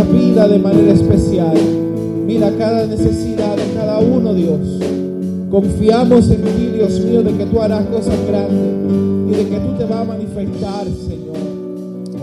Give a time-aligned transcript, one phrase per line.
[0.00, 1.56] vida de manera especial.
[2.26, 4.60] Mira cada necesidad de cada uno, Dios.
[5.50, 8.74] Confiamos en ti, Dios mío, de que tú harás cosas grandes
[9.28, 11.36] y de que tú te vas a manifestar, Señor.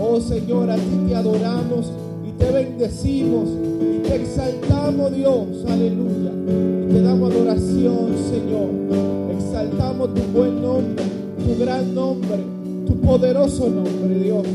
[0.00, 1.90] Oh Señor, a ti te adoramos
[2.26, 3.48] y te bendecimos
[3.80, 5.46] y te exaltamos, Dios.
[5.68, 6.32] Aleluya.
[6.88, 9.36] Y te damos adoración, Señor.
[9.36, 11.04] Exaltamos tu buen nombre,
[11.38, 12.38] tu gran nombre,
[12.86, 14.46] tu poderoso nombre, Dios.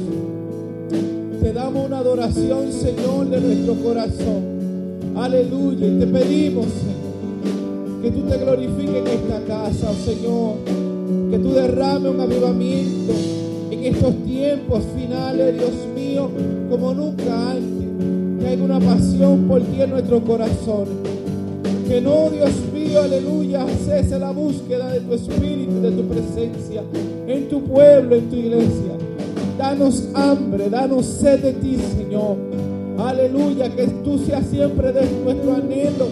[1.41, 5.15] Te damos una adoración, Señor, de nuestro corazón.
[5.15, 5.87] Aleluya.
[5.87, 10.55] Y te pedimos, Señor, que tú te glorifiques en esta casa, oh Señor.
[11.31, 13.13] Que tú derrame un avivamiento
[13.71, 16.29] en estos tiempos finales, Dios mío,
[16.69, 17.87] como nunca antes.
[18.39, 20.87] Que haya una pasión por ti en nuestro corazón.
[21.87, 26.83] Que no, Dios mío, aleluya, cese la búsqueda de tu espíritu, de tu presencia
[27.27, 28.98] en tu pueblo, en tu iglesia.
[29.59, 32.37] Danos hambre, danos sed de ti, Señor.
[32.97, 34.93] Aleluya, que tú seas siempre
[35.25, 36.07] nuestro anhelo,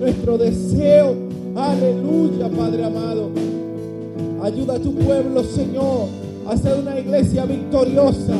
[0.00, 1.14] nuestro deseo.
[1.54, 3.30] Aleluya, Padre amado.
[4.42, 6.08] Ayuda a tu pueblo, Señor,
[6.48, 8.34] a ser una iglesia victoriosa.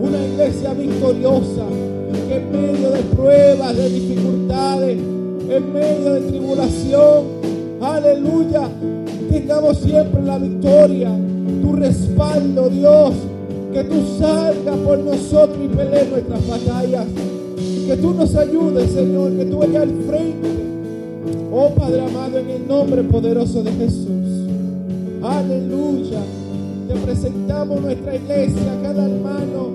[0.00, 1.64] Una iglesia victoriosa
[2.28, 4.98] que en medio de pruebas, de dificultades,
[5.48, 7.24] en medio de tribulación,
[7.82, 8.68] aleluya,
[9.28, 11.10] tengamos siempre la victoria,
[11.60, 13.14] tu respaldo, Dios,
[13.72, 17.06] que tú salgas por nosotros y pelees nuestras batallas.
[17.86, 20.48] Que tú nos ayudes, Señor, que tú vayas al frente.
[21.52, 24.48] Oh Padre amado, en el nombre poderoso de Jesús.
[25.22, 26.20] Aleluya.
[26.88, 29.70] Te presentamos nuestra iglesia, cada hermano,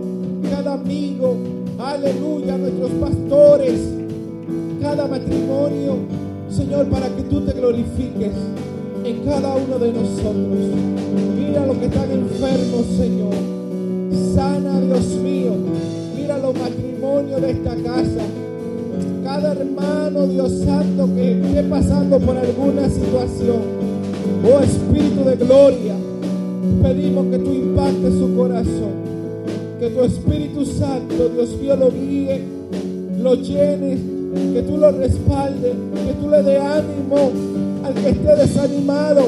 [0.50, 1.36] cada amigo.
[1.78, 3.80] Aleluya, nuestros pastores,
[4.82, 5.98] cada matrimonio.
[6.50, 8.32] Señor, para que tú te glorifiques
[9.04, 10.59] en cada uno de nosotros.
[11.36, 13.55] Mira los que están enfermos, Señor.
[14.34, 15.52] Sana, Dios mío.
[16.16, 18.24] Mira los matrimonios de esta casa.
[19.24, 23.62] Cada hermano, Dios Santo, que esté pasando por alguna situación.
[24.44, 25.96] Oh Espíritu de gloria,
[26.84, 29.06] pedimos que tú impactes su corazón.
[29.80, 32.42] Que tu Espíritu Santo, Dios mío, lo guíe,
[33.20, 33.98] lo llene,
[34.54, 35.74] que tú lo respaldes,
[36.06, 37.31] que tú le dé ánimo
[37.84, 39.25] al que esté desanimado.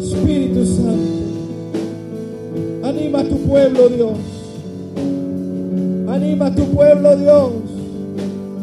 [0.00, 1.25] Espíritu Santo.
[3.06, 4.18] Anima a tu pueblo, Dios.
[6.08, 7.52] Anima a tu pueblo, Dios.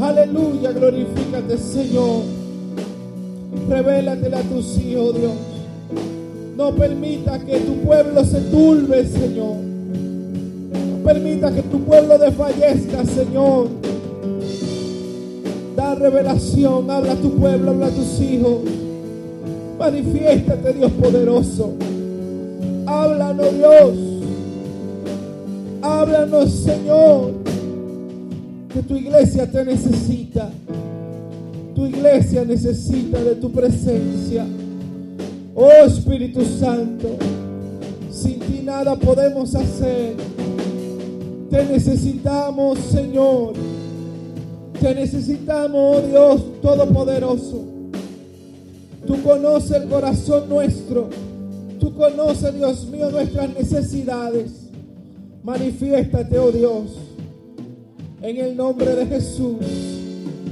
[0.01, 2.23] Aleluya, glorifícate, Señor.
[3.69, 5.31] Revélatela a tus hijos, Dios.
[6.57, 9.55] No permita que tu pueblo se turbe, Señor.
[9.55, 13.69] No permita que tu pueblo desfallezca, Señor.
[15.77, 18.57] Da revelación, habla a tu pueblo, habla a tus hijos.
[19.79, 21.75] Manifiéstate, Dios poderoso.
[22.85, 24.12] Háblanos, Dios.
[25.83, 27.33] Háblanos, Señor,
[28.73, 30.49] que tu iglesia te necesita.
[31.75, 34.45] Tu iglesia necesita de tu presencia.
[35.53, 37.17] Oh Espíritu Santo,
[38.09, 40.15] sin ti nada podemos hacer.
[41.49, 43.51] Te necesitamos, Señor.
[44.79, 47.61] Te necesitamos, oh Dios Todopoderoso.
[49.05, 51.09] Tú conoces el corazón nuestro.
[51.77, 54.62] Tú conoces, Dios mío, nuestras necesidades.
[55.43, 56.91] Manifiéstate, oh Dios,
[58.21, 59.57] en el nombre de Jesús,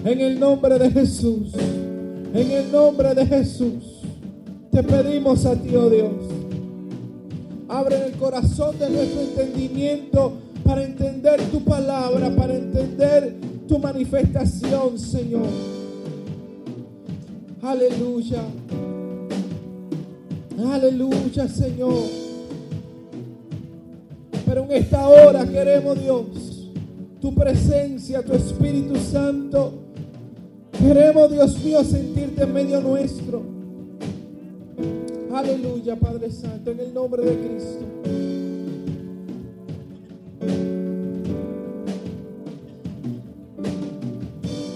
[0.03, 1.53] en el nombre de Jesús,
[2.33, 4.01] en el nombre de Jesús.
[4.69, 6.11] Te pedimos a ti, oh Dios,
[7.69, 10.33] abre el corazón de nuestro entendimiento
[10.65, 13.37] para entender tu palabra, para entender
[13.69, 15.47] tu manifestación, Señor.
[17.61, 18.43] Aleluya.
[20.59, 22.20] Aleluya, Señor.
[24.51, 26.27] Pero en esta hora queremos, Dios,
[27.21, 29.71] tu presencia, tu Espíritu Santo.
[30.77, 33.43] Queremos, Dios mío, sentirte en medio nuestro.
[35.33, 37.85] Aleluya, Padre Santo, en el nombre de Cristo.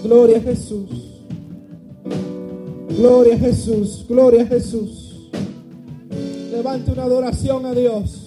[0.04, 1.20] Gloria a Jesús.
[2.96, 4.06] Gloria a Jesús.
[4.08, 5.28] Gloria a Jesús.
[6.50, 8.25] Levante una adoración a Dios.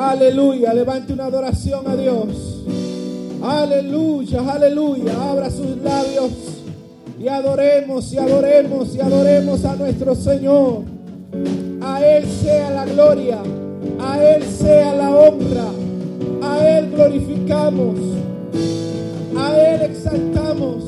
[0.00, 0.72] Aleluya.
[0.72, 2.64] Levante una adoración a Dios.
[3.42, 4.40] Aleluya.
[4.50, 5.30] Aleluya.
[5.30, 6.30] Abra sus labios.
[7.20, 10.84] Y adoremos y adoremos y adoremos a nuestro Señor.
[11.82, 13.40] A Él sea la gloria.
[14.00, 15.66] A Él sea la honra.
[16.42, 17.96] A Él glorificamos.
[19.36, 20.84] A Él exaltamos.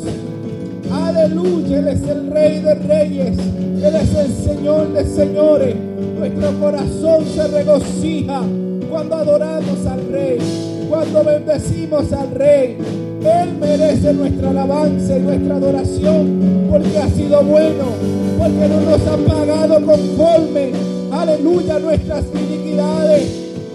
[0.90, 3.38] Aleluya, Él es el Rey de Reyes.
[3.38, 5.76] Él es el Señor de Señores.
[6.18, 8.42] Nuestro corazón se regocija
[9.08, 10.38] cuando adoramos al Rey.
[10.88, 12.76] cuando bendecimos al Rey.
[13.24, 17.84] Él merece nuestra alabanza y nuestra adoración porque ha sido bueno,
[18.38, 20.72] porque no nos ha pagado conforme,
[21.10, 23.28] aleluya, nuestras iniquidades.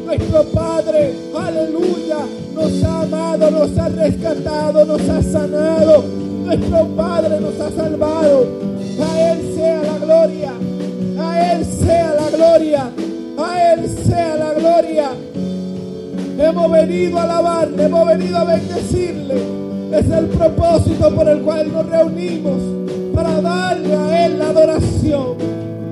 [0.05, 2.19] Nuestro Padre, aleluya,
[2.53, 6.03] nos ha amado, nos ha rescatado, nos ha sanado.
[6.45, 8.47] Nuestro Padre nos ha salvado.
[9.01, 10.53] A Él sea la gloria,
[11.19, 12.91] a Él sea la gloria,
[13.37, 15.11] a Él sea la gloria.
[16.39, 19.35] Hemos venido a alabarle, hemos venido a bendecirle.
[19.91, 22.61] Es el propósito por el cual nos reunimos
[23.13, 25.37] para darle a Él la adoración,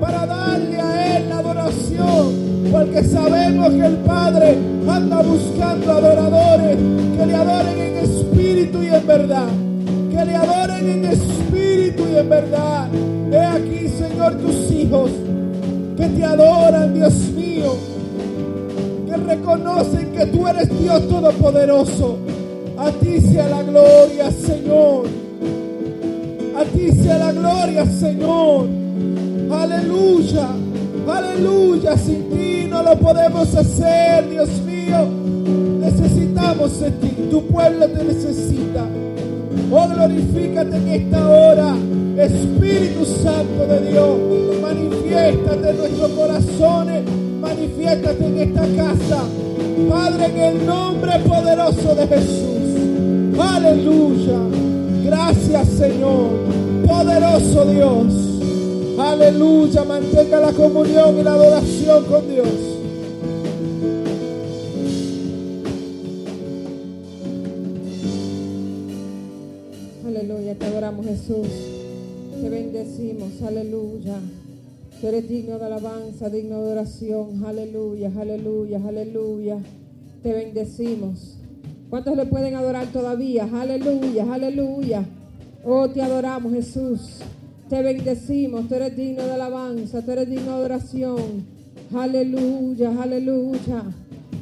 [0.00, 2.34] para darle a Él la adoración,
[2.70, 4.58] porque sabemos que el Padre
[4.88, 6.76] anda buscando adoradores
[7.16, 9.48] que le adoren en espíritu y en verdad,
[10.10, 12.88] que le adoren en espíritu y en verdad.
[13.32, 15.10] He aquí, Señor, tus hijos
[15.96, 17.12] que te adoran, Dios
[17.56, 17.96] mío
[19.26, 22.18] reconocen que tú eres Dios Todopoderoso.
[22.78, 25.06] A ti sea la gloria, Señor.
[26.56, 28.66] A ti sea la gloria, Señor.
[29.50, 30.48] Aleluya.
[31.08, 31.96] Aleluya.
[31.96, 35.08] Sin ti no lo podemos hacer, Dios mío.
[35.80, 37.28] Necesitamos de ti.
[37.30, 38.84] Tu pueblo te necesita.
[39.72, 41.74] Oh, glorifícate en esta hora.
[42.18, 44.18] Espíritu Santo de Dios.
[44.62, 47.02] Manifiéstate en nuestros corazones
[47.40, 49.22] manifiéstate en esta casa.
[49.88, 53.38] Padre, en el nombre poderoso de Jesús.
[53.38, 54.38] Aleluya.
[55.04, 56.30] Gracias, Señor.
[56.86, 58.14] Poderoso Dios.
[58.98, 59.84] Aleluya.
[59.84, 62.48] Mantenga la comunión y la adoración con Dios.
[70.06, 70.54] Aleluya.
[70.54, 71.48] Te adoramos, Jesús.
[72.40, 73.42] Te bendecimos.
[73.46, 74.18] Aleluya.
[75.00, 77.44] Tú eres digno de alabanza, digno de oración.
[77.44, 79.58] Aleluya, aleluya, aleluya.
[80.22, 81.36] Te bendecimos.
[81.90, 83.46] ¿Cuántos le pueden adorar todavía?
[83.52, 85.04] Aleluya, aleluya.
[85.64, 87.18] Oh, te adoramos, Jesús.
[87.68, 88.68] Te bendecimos.
[88.68, 91.44] Tú eres digno de alabanza, tú eres digno de oración.
[91.94, 93.82] Aleluya, aleluya.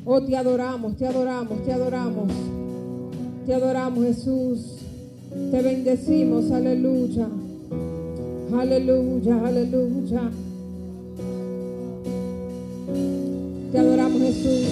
[0.04, 2.32] Oh, te adoramos, te adoramos, te adoramos.
[3.44, 4.78] Te adoramos, Jesús.
[5.50, 7.28] Te bendecimos, aleluya.
[8.58, 10.30] Aleluya, aleluya.
[13.72, 14.68] Te adoramos Jesús.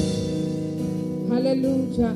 [1.30, 2.14] Aleluya.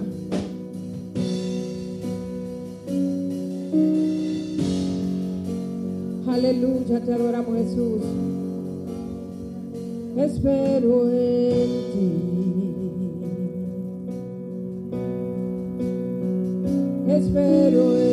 [6.28, 8.02] Aleluya, te adoramos Jesús.
[10.16, 12.12] Espero en ti.
[17.08, 18.05] Espero en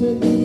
[0.00, 0.39] nos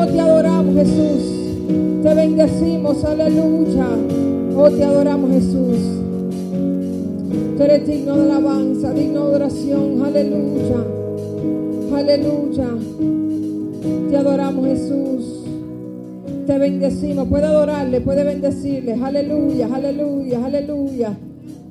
[0.00, 2.02] Oh, te adoramos, Jesús.
[2.04, 3.88] Te bendecimos, aleluya.
[4.56, 5.78] Oh, te adoramos, Jesús.
[7.56, 10.00] Tú eres digno de alabanza, digno de oración.
[10.04, 10.84] Aleluya.
[11.96, 12.68] Aleluya.
[14.08, 15.44] Te adoramos, Jesús.
[16.46, 17.26] Te bendecimos.
[17.26, 18.94] Puede adorarle, puede bendecirle.
[19.02, 21.18] Aleluya, aleluya, aleluya.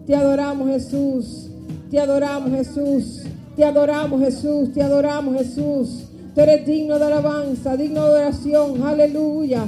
[0.06, 1.50] Te adoramos, Jesús.
[1.90, 3.24] Te adoramos, Jesús.
[3.56, 4.74] Te adoramos, Jesús.
[4.74, 6.07] Te adoramos, Jesús.
[6.38, 8.84] Tú eres digno de alabanza, digno de oración.
[8.84, 9.66] Aleluya.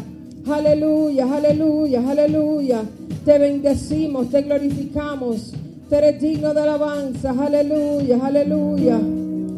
[0.48, 2.84] Aleluya, aleluya, aleluya.
[3.26, 5.56] Te bendecimos, te glorificamos.
[5.90, 7.32] Tú eres digno de alabanza.
[7.32, 9.00] Aleluya, aleluya.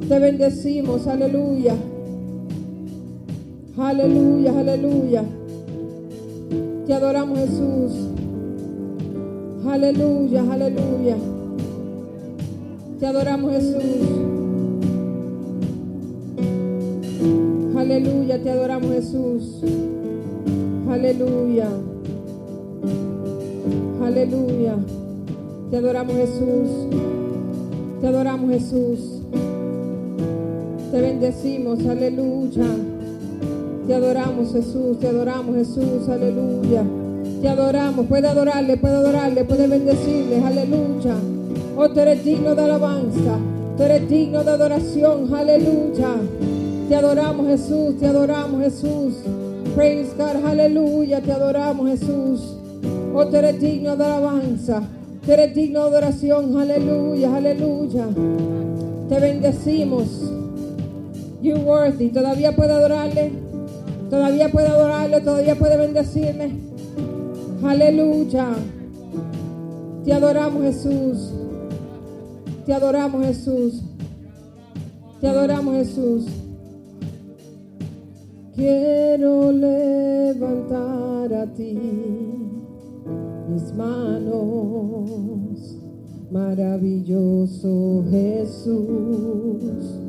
[0.07, 1.75] Te bendecimos, aleluya.
[3.77, 5.23] Aleluya, aleluya.
[6.87, 7.91] Te adoramos, Jesús.
[9.67, 11.17] Aleluya, aleluya.
[13.01, 14.40] Te adoramos, Jesús.
[17.77, 19.61] Aleluya, te adoramos, Jesús.
[20.89, 21.67] Aleluya.
[24.03, 24.75] Aleluya.
[25.69, 26.69] Te adoramos, Jesús.
[28.01, 29.21] Te adoramos, Jesús.
[30.91, 32.67] Te bendecimos, aleluya.
[33.87, 34.99] Te adoramos, Jesús.
[34.99, 36.09] Te adoramos, Jesús.
[36.09, 36.83] Aleluya.
[37.41, 38.05] Te adoramos.
[38.07, 40.41] Puede adorarle, puede adorarle, puede bendecirle.
[40.43, 41.15] Aleluya.
[41.77, 43.37] Oh, tú eres digno de alabanza.
[43.77, 45.33] Tú eres digno de adoración.
[45.33, 46.15] Aleluya.
[46.91, 47.97] Te adoramos, Jesús.
[47.99, 49.13] Te adoramos, Jesús.
[49.75, 50.45] Praise God.
[50.45, 51.21] Aleluya.
[51.21, 52.57] Te adoramos, Jesús.
[53.15, 54.83] Oh, tú eres digno de alabanza.
[55.25, 56.59] Tú eres digno de adoración.
[56.59, 57.33] Aleluya.
[57.33, 58.07] Aleluya.
[59.07, 60.33] Te bendecimos.
[61.41, 62.09] You worthy.
[62.09, 63.31] Todavía puede adorarle.
[64.09, 65.21] Todavía puede adorarle.
[65.21, 66.51] Todavía puede bendecirme.
[67.63, 68.49] Aleluya.
[70.03, 71.31] Te adoramos Jesús.
[72.65, 73.81] Te adoramos Jesús.
[75.21, 76.25] Te adoramos Jesús.
[78.55, 81.77] Quiero levantar a ti
[83.49, 85.77] mis manos.
[86.31, 90.01] Maravilloso Jesús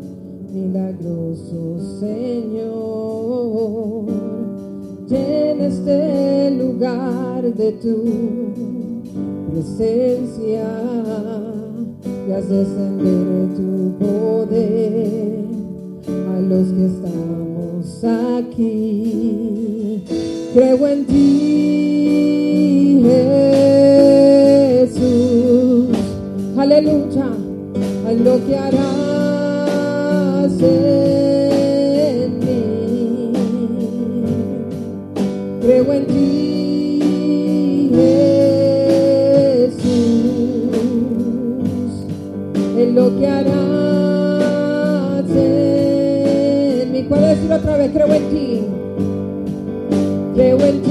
[0.53, 4.05] milagroso Señor,
[5.09, 8.05] llena este lugar de tu
[9.51, 10.65] presencia
[12.29, 15.43] y haz descender tu poder
[16.41, 18.05] los que estamos
[18.41, 20.05] aquí.
[20.55, 23.03] Creo en ti,
[24.85, 25.97] Jesús.
[26.57, 27.29] Aleluya,
[28.07, 28.93] a lo que harás
[30.61, 33.33] en mí.
[35.62, 36.32] Creo en ti,
[47.83, 48.07] vez, creo
[50.65, 50.82] en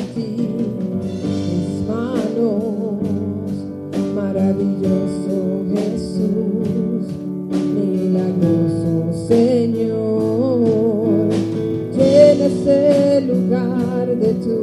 [0.00, 0.48] aquí
[1.50, 3.02] mis manos,
[4.14, 5.36] maravilloso
[5.74, 7.02] Jesús,
[7.74, 8.92] milagroso
[9.28, 11.28] Señor,
[11.94, 14.58] llena ese lugar de tu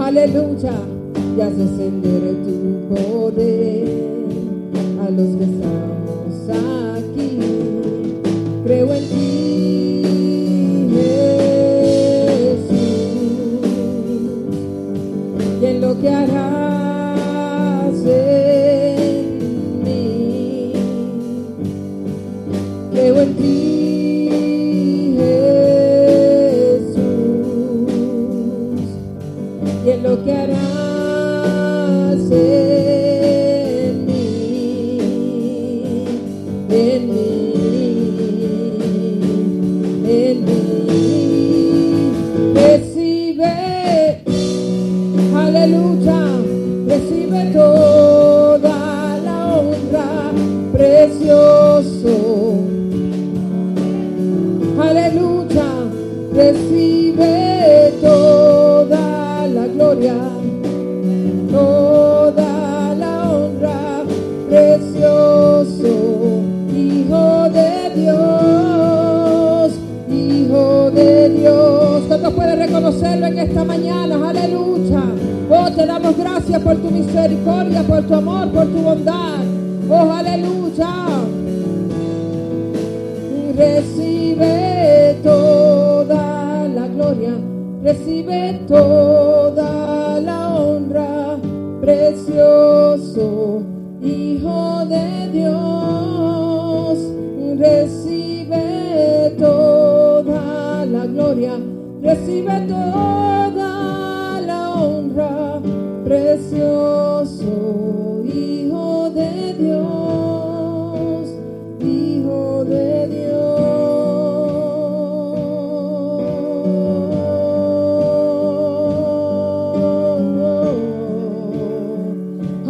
[0.00, 0.76] aleluya,
[1.36, 3.88] y haz descender tu poder
[5.04, 6.87] a los que estamos aquí.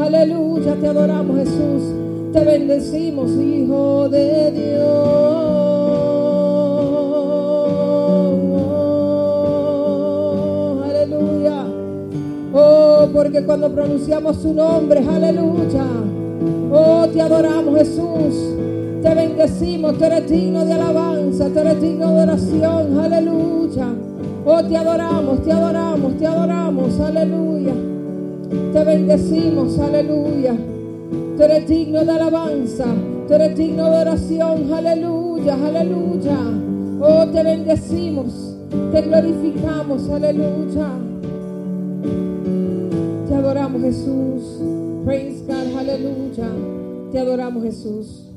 [0.08, 1.82] Aleluya, te adoramos Jesús,
[2.32, 4.82] te bendecimos, Hijo de Dios.
[10.82, 11.66] Aleluya.
[12.54, 15.84] Oh, porque cuando pronunciamos su nombre, aleluya.
[16.72, 18.54] Oh, te adoramos Jesús.
[19.02, 23.88] Te bendecimos, tú eres digno de alabanza, tú eres digno de oración, aleluya.
[24.46, 27.87] Oh, te adoramos, te adoramos, te adoramos, aleluya.
[28.78, 30.54] Te bendecimos, aleluya.
[31.36, 32.84] Tú eres digno de alabanza,
[33.26, 36.38] tú eres digno de oración, aleluya, aleluya.
[37.00, 38.56] Oh, te bendecimos,
[38.92, 40.90] te glorificamos, aleluya.
[43.28, 44.62] Te adoramos, Jesús.
[45.04, 46.48] Praise God, aleluya.
[47.10, 48.27] Te adoramos, Jesús.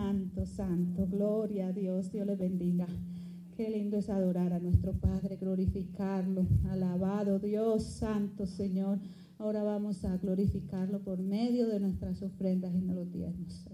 [0.00, 2.86] Santo, santo, gloria a Dios, Dios les bendiga.
[3.54, 8.98] Qué lindo es adorar a nuestro Padre, glorificarlo, alabado Dios, santo Señor.
[9.36, 13.66] Ahora vamos a glorificarlo por medio de nuestras ofrendas y no los diezmos.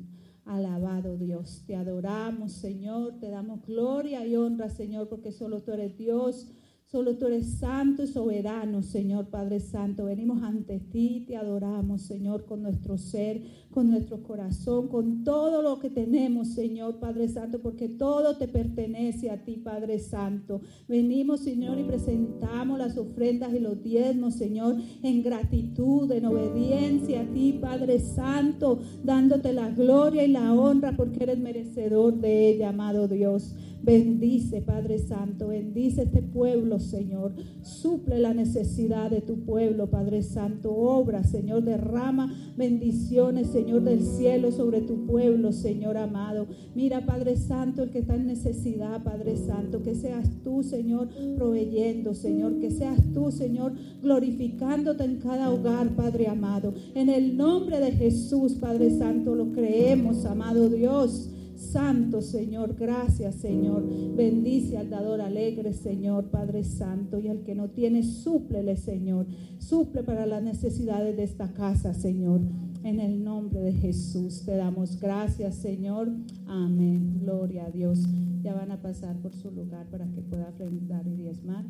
[0.44, 5.96] Alabado Dios, te adoramos Señor, te damos gloria y honra Señor, porque solo tú eres
[5.96, 6.48] Dios.
[6.88, 10.04] Solo tú eres santo y soberano, Señor Padre Santo.
[10.04, 15.80] Venimos ante ti, te adoramos, Señor, con nuestro ser, con nuestro corazón, con todo lo
[15.80, 20.60] que tenemos, Señor Padre Santo, porque todo te pertenece a ti, Padre Santo.
[20.86, 27.26] Venimos, Señor, y presentamos las ofrendas y los diezmos, Señor, en gratitud, en obediencia a
[27.26, 33.08] ti, Padre Santo, dándote la gloria y la honra porque eres merecedor de ella, amado
[33.08, 33.56] Dios.
[33.86, 37.34] Bendice, Padre Santo, bendice este pueblo, Señor.
[37.62, 40.74] Suple la necesidad de tu pueblo, Padre Santo.
[40.74, 46.48] Obra, Señor, derrama bendiciones, Señor, del cielo sobre tu pueblo, Señor amado.
[46.74, 52.12] Mira, Padre Santo, el que está en necesidad, Padre Santo, que seas tú, Señor, proveyendo,
[52.12, 56.74] Señor, que seas tú, Señor, glorificándote en cada hogar, Padre amado.
[56.96, 61.30] En el nombre de Jesús, Padre Santo, lo creemos, amado Dios.
[61.56, 62.76] Santo, Señor.
[62.78, 63.84] Gracias, Señor.
[64.16, 67.18] Bendice al dador alegre, Señor, Padre Santo.
[67.18, 69.26] Y al que no tiene, súplele, Señor.
[69.58, 72.40] Suple para las necesidades de esta casa, Señor.
[72.84, 76.12] En el nombre de Jesús te damos gracias, Señor.
[76.46, 77.18] Amén.
[77.20, 78.06] Gloria a Dios.
[78.42, 81.64] Ya van a pasar por su lugar para que pueda ofrendar y diezmar.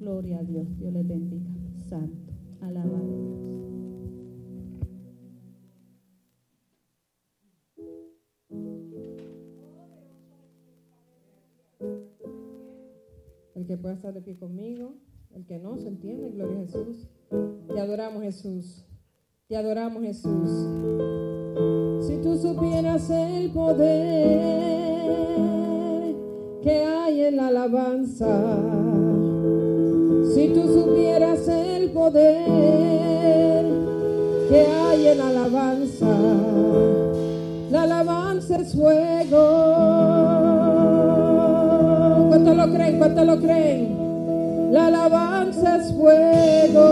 [0.00, 0.66] Gloria a Dios.
[0.78, 1.44] Dios les bendiga.
[1.88, 2.32] Santo.
[2.62, 3.73] Alabado Dios.
[13.54, 14.94] El que pueda estar de pie conmigo,
[15.32, 17.08] el que no se entiende, gloria a Jesús.
[17.68, 18.84] Te adoramos Jesús.
[19.46, 20.50] Te adoramos Jesús.
[22.04, 23.84] Si tú supieras el poder
[26.62, 28.58] que hay en la alabanza,
[30.34, 33.64] si tú supieras el poder
[34.48, 36.08] que hay en la alabanza,
[37.70, 40.53] la alabanza es fuego ¿Cuántos
[42.72, 42.98] creen?
[42.98, 44.04] ¿Cuántos lo creen?
[44.72, 46.86] La alabanza es fuego.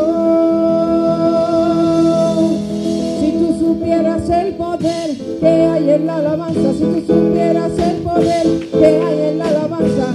[3.21, 8.47] Si tú supieras el poder que hay en la alabanza, si tú supieras el poder
[8.71, 10.07] que hay en la alabanza,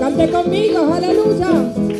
[0.00, 1.50] cante conmigo, aleluya,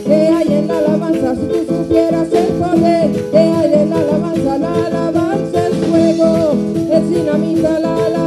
[0.07, 4.59] que hay en la alabanza, si tú supieras el poder que hay en la alabanza,
[4.59, 6.55] la alabanza es fuego,
[6.90, 8.23] es dinamita, la alabanza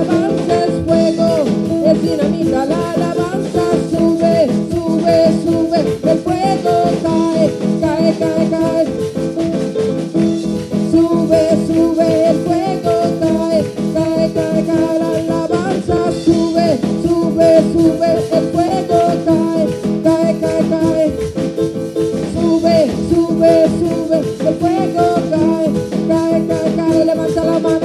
[26.08, 27.06] cae, cae, cae.
[27.06, 27.77] Levanta la mano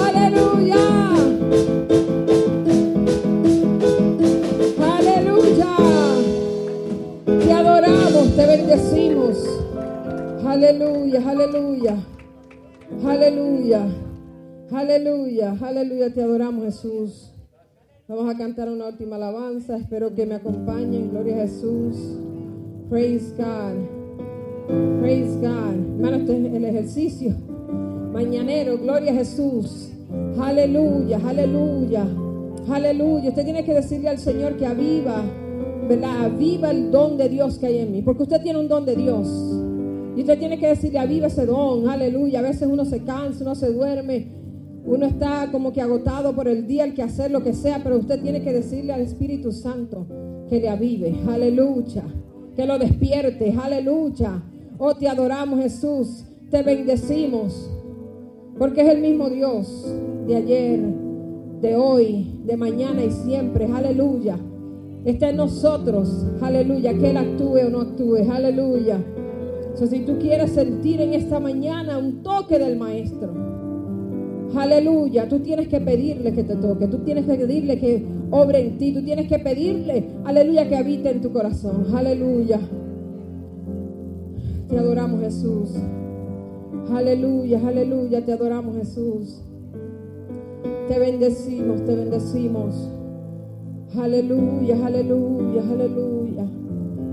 [0.00, 0.84] aleluya.
[4.78, 5.76] Aleluya.
[7.24, 9.36] Te adoramos, te bendecimos.
[10.44, 11.96] Aleluya, aleluya.
[13.04, 13.86] Aleluya.
[14.72, 17.32] Aleluya, aleluya, te adoramos Jesús.
[18.06, 19.76] Vamos a cantar una última alabanza.
[19.76, 21.10] Espero que me acompañen.
[21.10, 21.96] Gloria a Jesús.
[22.88, 25.00] Praise God.
[25.00, 25.74] Praise God.
[25.96, 27.49] Hermano, este es el ejercicio
[28.24, 28.78] mañanero.
[28.78, 29.88] Gloria a Jesús.
[30.38, 32.06] Aleluya, aleluya.
[32.68, 33.30] Aleluya.
[33.30, 35.22] Usted tiene que decirle al Señor que aviva,
[35.88, 36.26] ¿verdad?
[36.26, 38.02] Aviva el don de Dios que hay en mí.
[38.02, 39.26] Porque usted tiene un don de Dios.
[40.16, 41.88] Y usted tiene que decirle, aviva ese don.
[41.88, 42.40] Aleluya.
[42.40, 44.38] A veces uno se cansa, uno se duerme.
[44.84, 47.98] Uno está como que agotado por el día, el que hacer lo que sea, pero
[47.98, 50.06] usted tiene que decirle al Espíritu Santo
[50.48, 51.14] que le avive.
[51.28, 52.04] Aleluya.
[52.54, 53.54] Que lo despierte.
[53.62, 54.42] Aleluya.
[54.78, 56.24] Oh, te adoramos Jesús.
[56.50, 57.70] Te bendecimos.
[58.60, 59.90] Porque es el mismo Dios
[60.26, 60.80] de ayer,
[61.62, 63.64] de hoy, de mañana y siempre.
[63.64, 64.38] Aleluya.
[65.06, 66.26] Está en nosotros.
[66.42, 66.92] Aleluya.
[66.92, 68.30] Que Él actúe o no actúe.
[68.30, 69.02] Aleluya.
[69.76, 73.32] So, si tú quieres sentir en esta mañana un toque del Maestro.
[74.54, 78.78] Aleluya, tú tienes que pedirle que te toque, tú tienes que pedirle que obre en
[78.78, 81.86] ti, tú tienes que pedirle, aleluya, que habite en tu corazón.
[81.94, 82.60] Aleluya.
[84.68, 85.70] Te adoramos Jesús.
[86.94, 89.42] Aleluya, aleluya, te adoramos Jesús.
[90.88, 92.90] Te bendecimos, te bendecimos.
[93.96, 96.46] Aleluya, aleluya, aleluya.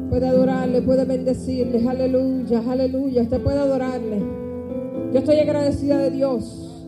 [0.10, 1.88] Puede adorarle, puede bendecirle.
[1.88, 3.22] Aleluya, aleluya.
[3.24, 4.20] Usted puede adorarle.
[5.14, 6.86] Yo estoy agradecida de Dios.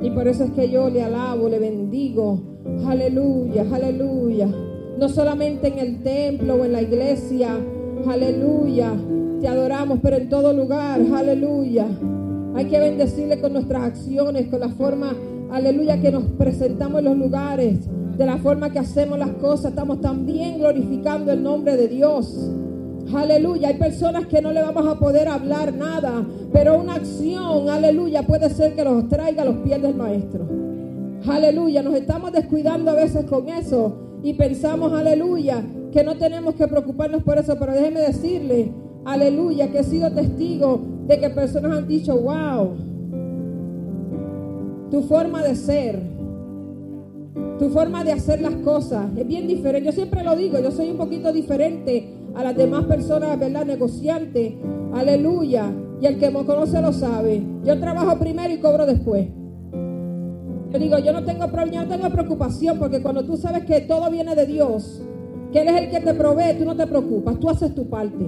[0.00, 2.40] Y por eso es que yo le alabo, le bendigo.
[2.86, 4.48] Aleluya, aleluya.
[4.98, 7.56] No solamente en el templo o en la iglesia.
[8.06, 8.92] Aleluya.
[9.40, 11.00] Te adoramos, pero en todo lugar.
[11.14, 11.86] Aleluya.
[12.54, 15.14] Hay que bendecirle con nuestras acciones, con la forma,
[15.50, 17.80] aleluya, que nos presentamos en los lugares,
[18.16, 19.72] de la forma que hacemos las cosas.
[19.72, 22.50] Estamos también glorificando el nombre de Dios.
[23.14, 23.68] Aleluya.
[23.68, 28.48] Hay personas que no le vamos a poder hablar nada, pero una acción, aleluya, puede
[28.48, 30.46] ser que los traiga a los pies del maestro.
[31.28, 31.82] Aleluya.
[31.82, 37.22] Nos estamos descuidando a veces con eso y pensamos, aleluya, que no tenemos que preocuparnos
[37.22, 38.72] por eso, pero déjeme decirle,
[39.06, 42.70] aleluya, que he sido testigo de que personas han dicho, wow,
[44.90, 46.02] tu forma de ser,
[47.58, 49.86] tu forma de hacer las cosas es bien diferente.
[49.86, 53.64] Yo siempre lo digo, yo soy un poquito diferente a las demás personas, ¿verdad?
[53.64, 54.54] Negociantes,
[54.92, 55.72] aleluya.
[56.00, 57.42] Y el que me conoce lo sabe.
[57.64, 59.28] Yo trabajo primero y cobro después.
[60.70, 64.10] Yo digo, yo no tengo problema, no tengo preocupación, porque cuando tú sabes que todo
[64.10, 65.00] viene de Dios,
[65.52, 68.26] que Él es el que te provee, tú no te preocupas, tú haces tu parte.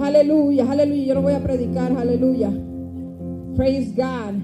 [0.00, 1.04] Aleluya, aleluya.
[1.04, 2.50] Yo no voy a predicar, aleluya.
[3.56, 4.34] Praise God.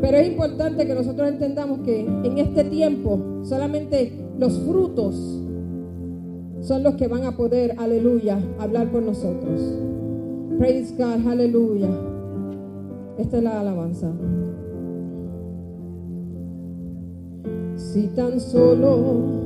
[0.00, 5.42] Pero es importante que nosotros entendamos que en este tiempo solamente los frutos
[6.60, 9.60] son los que van a poder, aleluya, hablar por nosotros.
[10.58, 11.88] Praise God, aleluya.
[13.18, 14.10] Esta es la alabanza.
[17.76, 19.45] Si tan solo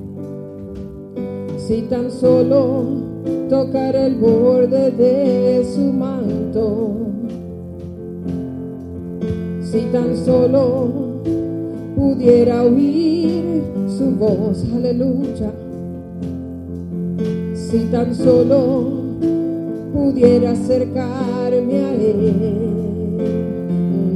[1.67, 2.85] si tan solo
[3.49, 6.91] tocar el borde de su manto,
[9.61, 10.89] si tan solo
[11.95, 13.61] pudiera oír
[13.97, 15.51] su voz, aleluya,
[17.53, 19.01] si tan solo
[19.93, 22.33] pudiera acercarme a él,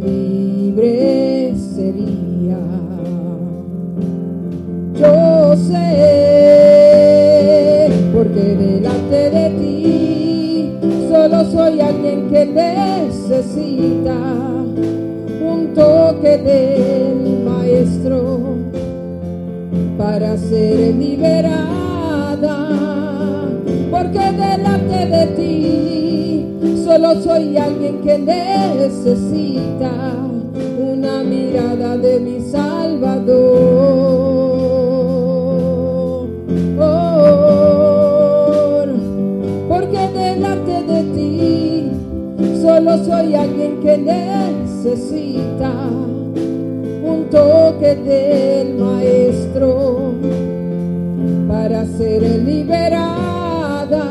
[0.04, 2.60] libre sería.
[4.96, 6.75] Yo sé,
[9.16, 10.72] de ti
[11.10, 14.14] solo soy alguien que necesita
[15.42, 18.58] un toque del maestro
[19.98, 22.58] para ser liberada,
[23.90, 26.46] porque delante de ti
[26.84, 29.92] solo soy alguien que necesita
[30.78, 34.25] una mirada de mi Salvador.
[43.06, 45.72] Soy alguien que necesita
[47.04, 50.14] un toque del maestro
[51.48, 54.06] para ser liberada,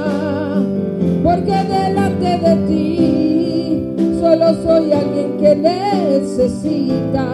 [1.24, 7.26] porque delante de ti solo soy alguien que necesita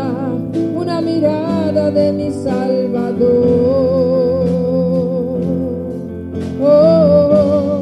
[0.74, 3.60] una mirada de mi Salvador.
[6.62, 7.80] Oh,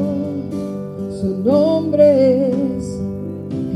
[1.21, 2.48] su nombre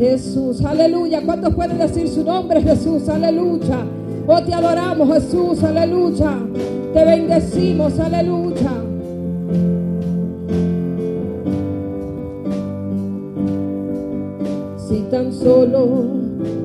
[0.04, 1.22] Jesús, aleluya.
[1.26, 3.08] ¿Cuántos pueden decir su nombre es Jesús?
[3.08, 3.86] Aleluya.
[4.28, 6.40] Oh, te adoramos, Jesús, aleluya.
[6.94, 8.72] Te bendecimos, aleluya.
[14.78, 16.06] Si tan solo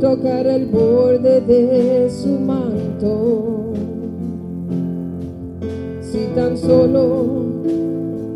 [0.01, 3.73] tocar el borde de su manto,
[6.01, 7.45] si tan solo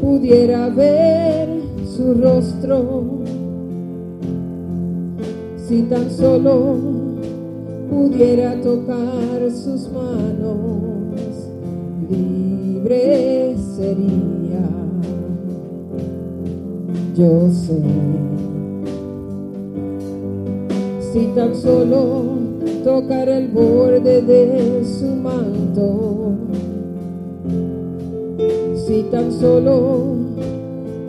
[0.00, 1.48] pudiera ver
[1.96, 3.11] su rostro,
[5.72, 6.76] si tan solo
[7.88, 11.48] pudiera tocar sus manos,
[12.10, 14.68] libre sería.
[17.16, 17.80] Yo sé,
[21.10, 22.22] si tan solo
[22.84, 26.32] tocar el borde de su manto,
[28.86, 30.16] si tan solo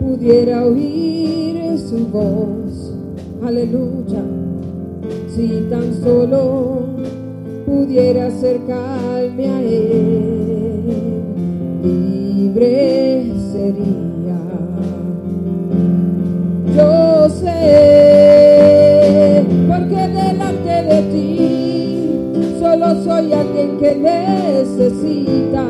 [0.00, 2.94] pudiera oír su voz,
[3.42, 4.33] aleluya
[5.34, 6.86] si tan solo
[7.66, 10.82] pudiera acercarme a Él,
[11.82, 14.38] libre sería.
[16.76, 17.52] Yo sé,
[19.66, 21.28] porque delante de ti
[22.60, 25.64] solo soy alguien que necesita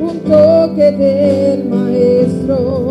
[0.00, 2.81] un toque del Maestro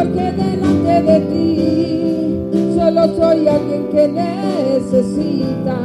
[0.00, 5.76] porque delante de ti solo soy alguien que necesita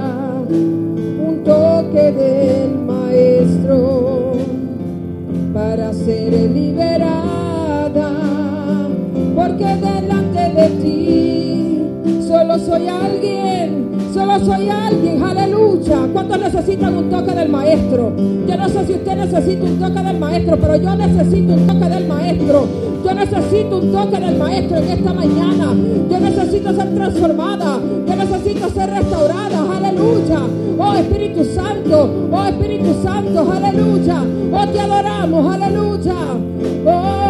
[0.47, 4.31] un toque del maestro
[5.53, 8.11] para ser liberada,
[9.35, 11.81] porque delante de ti
[12.25, 16.07] solo soy alguien, solo soy alguien, aleluya.
[16.13, 18.13] ¿Cuántos necesitan un toque del maestro?
[18.47, 21.89] Yo no sé si usted necesita un toque del maestro, pero yo necesito un toque
[21.89, 22.94] del maestro.
[23.05, 25.75] Yo necesito un toque del maestro en esta mañana.
[26.09, 27.79] Yo necesito ser transformada.
[28.07, 29.77] Yo necesito ser restaurada.
[29.77, 30.39] Aleluya.
[30.79, 32.09] Oh Espíritu Santo.
[32.31, 33.51] Oh Espíritu Santo.
[33.51, 34.23] Aleluya.
[34.51, 35.53] Oh te adoramos.
[35.53, 36.15] Aleluya.
[36.87, 37.27] Oh,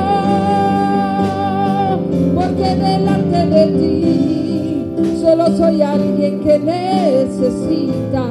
[2.35, 4.85] porque delante de ti
[5.21, 8.23] solo soy alguien que necesita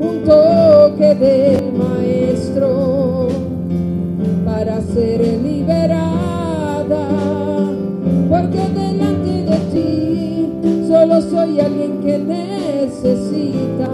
[0.00, 3.28] un toque del maestro
[4.44, 5.41] para ser liberada,
[11.42, 13.90] soy alguien que necesita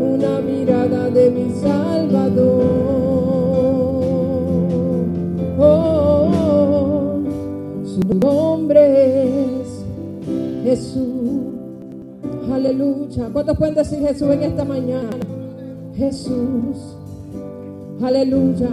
[0.00, 2.62] una mirada de mi Salvador.
[5.58, 7.20] Oh,
[7.84, 9.84] su nombre es
[10.62, 11.06] Jesús.
[12.52, 13.30] Aleluya.
[13.32, 15.08] ¿Cuántos pueden decir Jesús en esta mañana?
[15.96, 16.98] Jesús.
[18.02, 18.70] Aleluya.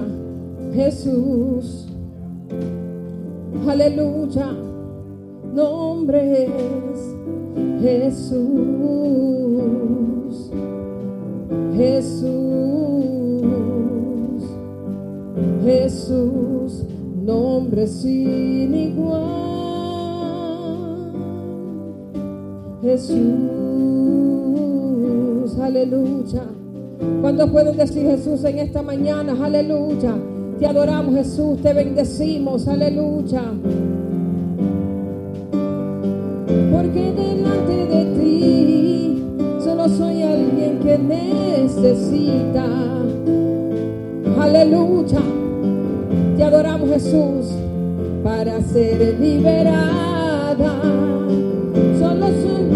[0.73, 1.87] Jesús.
[3.65, 4.51] Aleluya.
[5.53, 7.14] Nombre es
[7.81, 8.45] Jesús.
[11.75, 12.35] Jesús.
[15.63, 16.83] Jesús.
[17.23, 19.35] Nombre sin igual.
[22.81, 23.15] Jesús.
[25.59, 26.43] Aleluya.
[27.21, 29.35] ¿Cuántos pueden decir Jesús en esta mañana?
[29.43, 30.15] Aleluya.
[30.59, 33.41] Te adoramos Jesús, te bendecimos, aleluya.
[36.85, 39.23] Porque delante de ti
[39.59, 42.63] solo soy alguien que necesita.
[44.39, 45.21] Aleluya.
[46.37, 47.47] Te adoramos Jesús
[48.23, 50.79] para ser liberada.
[51.97, 52.69] Solo soy,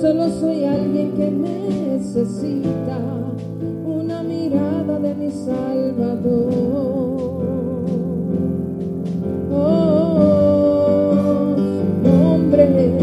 [0.00, 2.98] solo soy alguien que necesita
[3.84, 6.97] una mirada de mi Salvador.
[12.60, 12.97] Oh,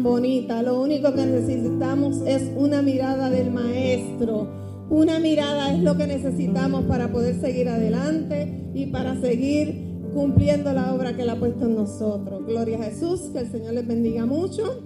[0.00, 4.48] bonita, lo único que necesitamos es una mirada del Maestro.
[4.88, 10.94] Una mirada es lo que necesitamos para poder seguir adelante y para seguir cumpliendo la
[10.94, 12.46] obra que Él ha puesto en nosotros.
[12.46, 14.84] Gloria a Jesús, que el Señor les bendiga mucho.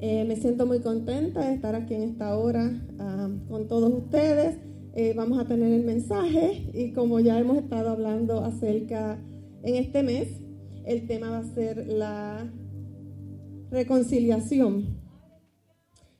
[0.00, 4.58] Eh, me siento muy contenta de estar aquí en esta hora ah, con todos ustedes.
[4.94, 9.18] Eh, vamos a tener el mensaje y como ya hemos estado hablando acerca
[9.62, 10.28] en este mes,
[10.86, 12.50] el tema va a ser la
[13.70, 15.06] reconciliación.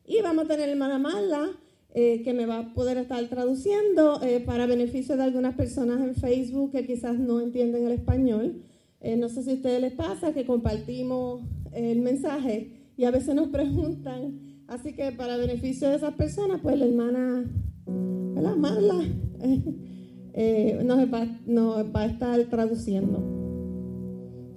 [0.05, 1.51] Y vamos a tener hermana Marla,
[1.99, 6.15] eh, que me va a poder estar traduciendo eh, para beneficio de algunas personas en
[6.15, 8.63] Facebook que quizás no entienden el español.
[9.01, 11.41] Eh, no sé si a ustedes les pasa que compartimos
[11.73, 16.79] el mensaje y a veces nos preguntan, así que para beneficio de esas personas, pues
[16.79, 17.45] la hermana
[17.87, 18.57] ¿verdad?
[18.57, 18.95] Marla
[20.85, 23.46] nos va, nos va a estar traduciendo.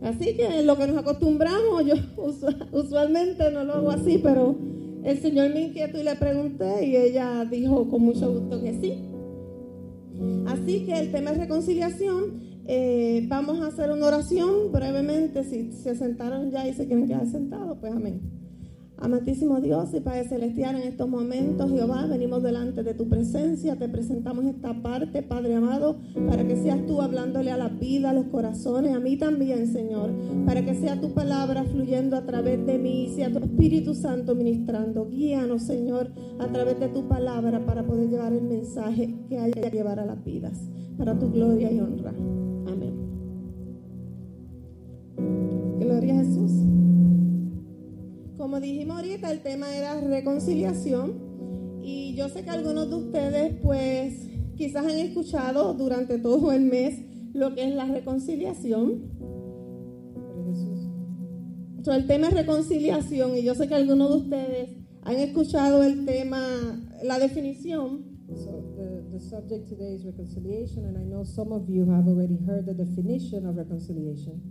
[0.01, 1.95] Así que lo que nos acostumbramos, yo
[2.71, 4.55] usualmente no lo hago así, pero
[5.03, 9.09] el Señor me inquietó y le pregunté y ella dijo con mucho gusto que sí.
[10.47, 12.49] Así que el tema es reconciliación.
[12.65, 15.43] Eh, vamos a hacer una oración brevemente.
[15.43, 18.38] Si se sentaron ya y se quieren quedar sentados, pues amén.
[19.01, 23.87] Amantísimo Dios y Padre Celestial, en estos momentos, Jehová, venimos delante de tu presencia, te
[23.87, 28.25] presentamos esta parte, Padre amado, para que seas tú hablándole a la vida, a los
[28.25, 30.11] corazones, a mí también, Señor,
[30.45, 35.07] para que sea tu palabra fluyendo a través de mí, sea tu Espíritu Santo ministrando.
[35.07, 39.69] Guíanos, Señor, a través de tu palabra para poder llevar el mensaje que haya que
[39.69, 40.59] llevar a las vidas,
[40.97, 42.11] para tu gloria y honra.
[42.67, 42.95] Amén.
[45.79, 46.68] Gloria a Jesús.
[48.49, 54.27] Como dijimos ahorita, el tema era reconciliación y yo sé que algunos de ustedes pues
[54.55, 56.99] quizás han escuchado durante todo el mes
[57.33, 59.03] lo que es la reconciliación.
[61.83, 64.69] So, el tema es reconciliación y yo sé que algunos de ustedes
[65.03, 66.41] han escuchado el tema,
[67.03, 68.03] la definición.
[69.19, 72.73] The, subject today is reconciliation, and I know some of you have already heard the
[72.73, 74.41] definition of reconciliation.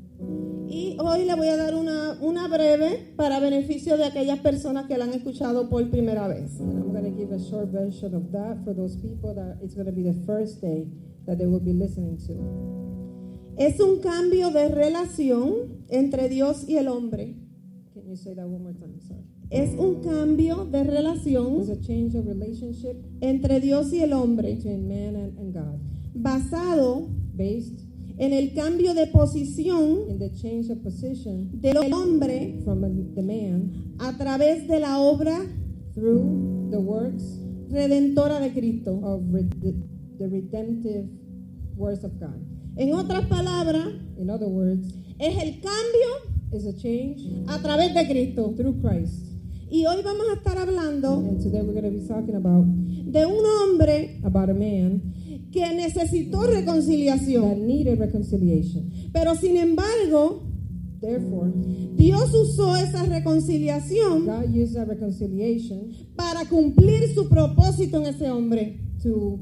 [0.66, 4.98] Y hoy le voy a dar una, una breve para beneficio de aquellas personas que
[4.98, 6.60] la han escuchado por primera vez.
[6.60, 9.74] And I'm going to give a short version of that for those people that it's
[9.74, 10.86] going to be the first day
[11.26, 12.34] that they will be listening to.
[13.56, 17.34] Es un cambio de relación entre Dios y el hombre.
[17.94, 19.00] Can you say that one more time?
[19.00, 19.24] Sorry.
[19.50, 21.62] Es un cambio de relación
[23.20, 25.78] entre Dios y el hombre and, and God,
[26.14, 27.80] basado based
[28.18, 30.18] en el cambio de posición
[31.60, 35.38] del hombre from a- the man a través de la obra
[35.94, 37.38] through the works
[37.70, 38.98] redentora de Cristo.
[39.02, 39.22] of
[39.60, 39.72] the,
[40.18, 41.08] the redemptive
[41.76, 42.36] works of God.
[42.76, 43.86] En otras palabras,
[44.18, 44.88] In other words,
[45.20, 46.08] es el cambio
[46.52, 48.52] is a change a través de Cristo.
[48.56, 49.27] through Christ.
[49.70, 53.24] Y hoy vamos a estar hablando And today we're going to be talking about de
[53.26, 55.02] un hombre about a man
[55.52, 57.66] que necesitó reconciliación.
[57.66, 58.90] needed reconciliation.
[59.12, 60.42] Pero sin embargo,
[61.00, 61.52] Therefore,
[61.96, 68.80] Dios usó esa reconciliación God used that reconciliation para cumplir su propósito en ese hombre.
[69.02, 69.38] to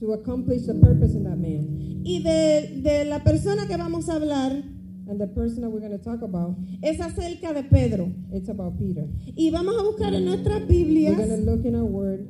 [0.00, 2.00] to accomplish the purpose in that man.
[2.02, 4.64] Y de, de la persona que vamos a hablar
[5.08, 8.12] And the person that we're going to talk about, es acerca de Pedro.
[8.32, 9.06] it's about Peter.
[9.34, 12.28] Y vamos a buscar en nuestras Biblias to look in our word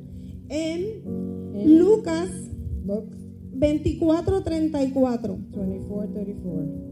[0.49, 2.29] en in Lucas
[2.85, 3.13] Luke
[3.53, 5.37] 24, 34.
[5.51, 6.91] 24, 34.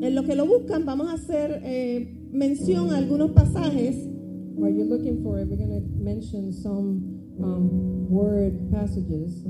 [0.00, 4.08] En lo que lo buscan, vamos a hacer eh, mención a algunos pasajes
[4.58, 9.44] While you're looking for it, we're going to mention some um, word passages.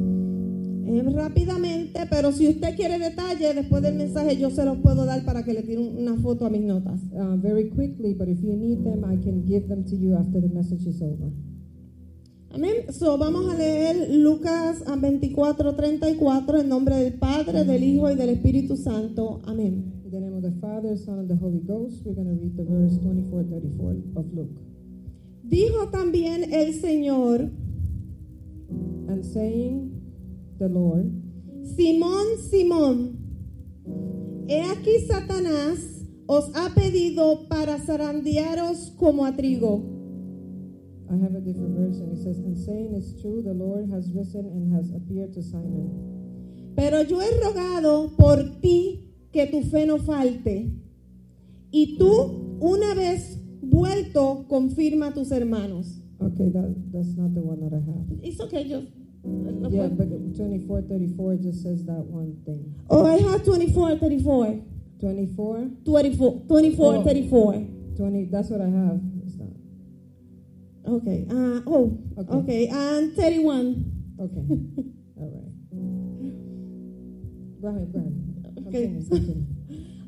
[1.14, 5.44] rápidamente, pero si usted quiere detalle, después del mensaje yo se los puedo dar para
[5.44, 7.00] que le tire una foto a mis notas.
[7.12, 10.40] Uh, very quickly, but if you need them, I can give them to you after
[10.40, 11.30] the message is over.
[12.50, 12.90] Amén.
[12.92, 18.14] So, vamos a leer Lucas ah, 24, 34 en nombre del Padre, del Hijo y
[18.14, 19.40] del Espíritu Santo.
[19.44, 19.92] Amén.
[20.04, 22.56] In the name of the Father, Son, and the Holy Ghost, we're going to read
[22.56, 24.58] the verse 24, 34 of Luke.
[25.42, 27.50] Dijo también el Señor,
[28.68, 29.98] And saying,
[30.58, 31.10] the Lord,
[31.76, 33.16] Simón, Simón,
[34.48, 35.78] he aquí Satanás
[36.26, 39.98] os ha pedido para zarandearos como a trigo.
[41.10, 42.12] I have a different version.
[42.12, 46.74] It says, And saying it's true, the Lord has risen and has appeared to Simon.
[46.76, 50.70] Pero yo he rogado por ti que tu fe no falte.
[51.70, 56.02] Y tú, una vez vuelto, confirma a tus hermanos.
[56.20, 58.06] Okay, that, that's not the one that I have.
[58.22, 58.86] It's okay, just
[59.70, 62.74] Yeah, but 24, 34 just says that one thing.
[62.90, 64.60] Oh, I have 24, 34.
[65.00, 67.02] 24, 24, 24 Oh.
[67.04, 67.66] 34.
[67.96, 69.00] 20, that's what I have.
[69.26, 69.54] It's not.
[70.98, 71.26] Okay.
[71.30, 72.32] Uh, oh, Okay.
[72.38, 72.66] okay.
[72.68, 73.84] And 31.
[74.18, 74.34] Okay.
[75.18, 75.54] All right.
[77.62, 78.14] Go ahead, go ahead.
[78.66, 78.82] Okay.
[78.86, 79.44] Continue, continue.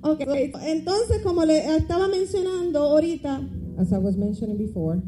[0.03, 0.51] Okay.
[0.65, 3.43] Entonces, como le estaba mencionando ahorita,
[3.79, 5.03] As I was mentioning before,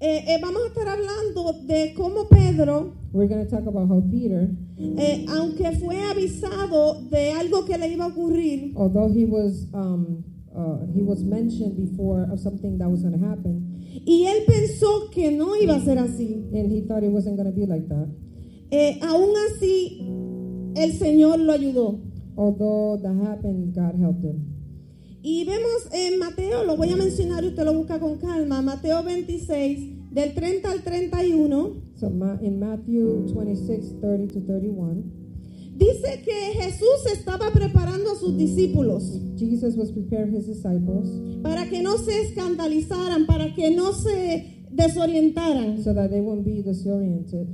[0.00, 4.00] eh, eh, vamos a estar hablando de cómo Pedro, we're going to talk about how
[4.10, 9.66] Peter, eh, aunque fue avisado de algo que le iba a ocurrir, although he was
[9.72, 10.24] um,
[10.54, 15.10] uh, he was mentioned before of something that was going to happen, y él pensó
[15.10, 17.88] que no iba a ser así, and he thought it wasn't going to be like
[17.88, 18.08] that.
[18.70, 20.00] eh, aún así
[20.74, 22.00] el Señor lo ayudó.
[22.36, 24.53] Although that happened, God helped him.
[25.26, 29.02] Y vemos en Mateo, lo voy a mencionar y usted lo busca con calma, Mateo
[29.02, 32.08] 26, del 30 al 31, So
[32.42, 35.02] in Matthew 26, 30 to 31,
[35.78, 41.08] dice que Jesús estaba preparando a sus discípulos Jesus was preparing his disciples
[41.42, 45.82] para que no se escandalizaran, para que no se desorientaran.
[45.82, 47.48] so that they wouldn't be disoriented.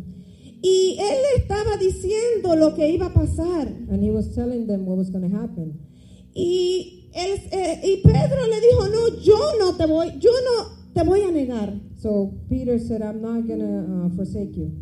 [0.61, 3.69] Y él le estaba diciendo lo que iba a pasar.
[3.89, 5.79] And he was telling them what was going to happen.
[6.35, 11.03] Y, él, eh, y Pedro le dijo, no, yo no te voy, yo no te
[11.03, 11.81] voy a negar.
[11.97, 14.73] So Peter said, I'm not going to uh, forsake you.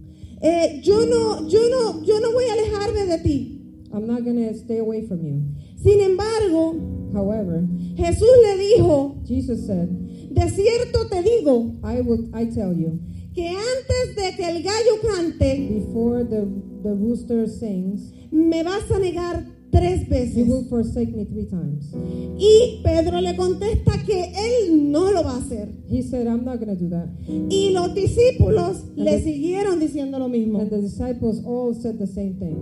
[0.40, 3.54] Eh, yo no, yo no, yo no voy a alejarme de ti.
[3.92, 5.42] I'm not going to stay away from you.
[5.82, 7.66] Sin embargo, However,
[7.96, 13.00] Jesús le dijo, Jesus said, de cierto te digo, I will I tell you,
[13.34, 16.46] que antes de que el gallo cante, before the
[16.82, 20.48] the rooster sings, me vas a negar tres you veces.
[20.48, 21.92] will forsake me three times.
[22.38, 25.68] Y Pedro le contesta que él no lo va a hacer.
[25.90, 27.08] He said, I'm not going to do that.
[27.50, 30.60] Y los discípulos le the- siguieron diciendo lo mismo.
[30.60, 32.56] And the disciples all said the same thing.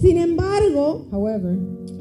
[0.00, 1.56] Sin embargo, However,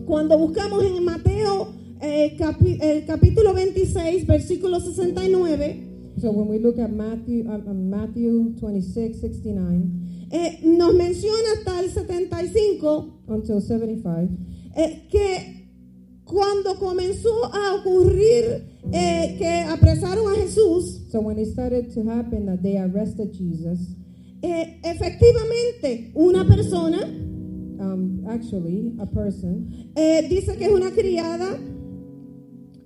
[0.06, 1.68] cuando buscamos en Mateo
[2.02, 5.88] eh, capi- el capítulo 26, versículo 69,
[6.20, 11.80] so when we look at Matthew um, um, Matthew 26, 69 eh, nos menciona hasta
[11.80, 14.30] el 75 until 75,
[14.76, 15.62] eh, que
[16.24, 22.46] cuando comenzó a ocurrir eh, que apresaron a Jesús, so when it started to happen
[22.46, 23.96] that they arrested Jesus,
[24.42, 27.04] eh, efectivamente una persona,
[27.80, 31.60] um, actually a person eh, dice que es una criada,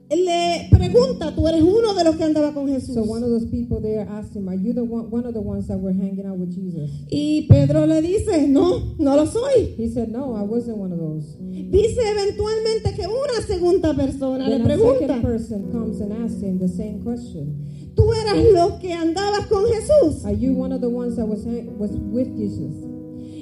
[0.10, 2.94] le pregunta, tú eres uno de los que andaba con Jesús.
[2.94, 5.42] So one of those people there asked him, "Are you the one, one of the
[5.42, 9.74] ones that were hanging out with Jesus?" Y Pedro le dice, no, no lo soy.
[9.78, 14.60] He said, "No, I wasn't one of those." Dice eventualmente que una segunda persona le
[14.60, 18.80] Then a second pregunta, person comes and asks him the same question: tú eras los
[18.80, 20.24] que andabas con Jesús.
[20.24, 21.46] Are you one of the ones that was
[21.80, 22.74] was with Jesus?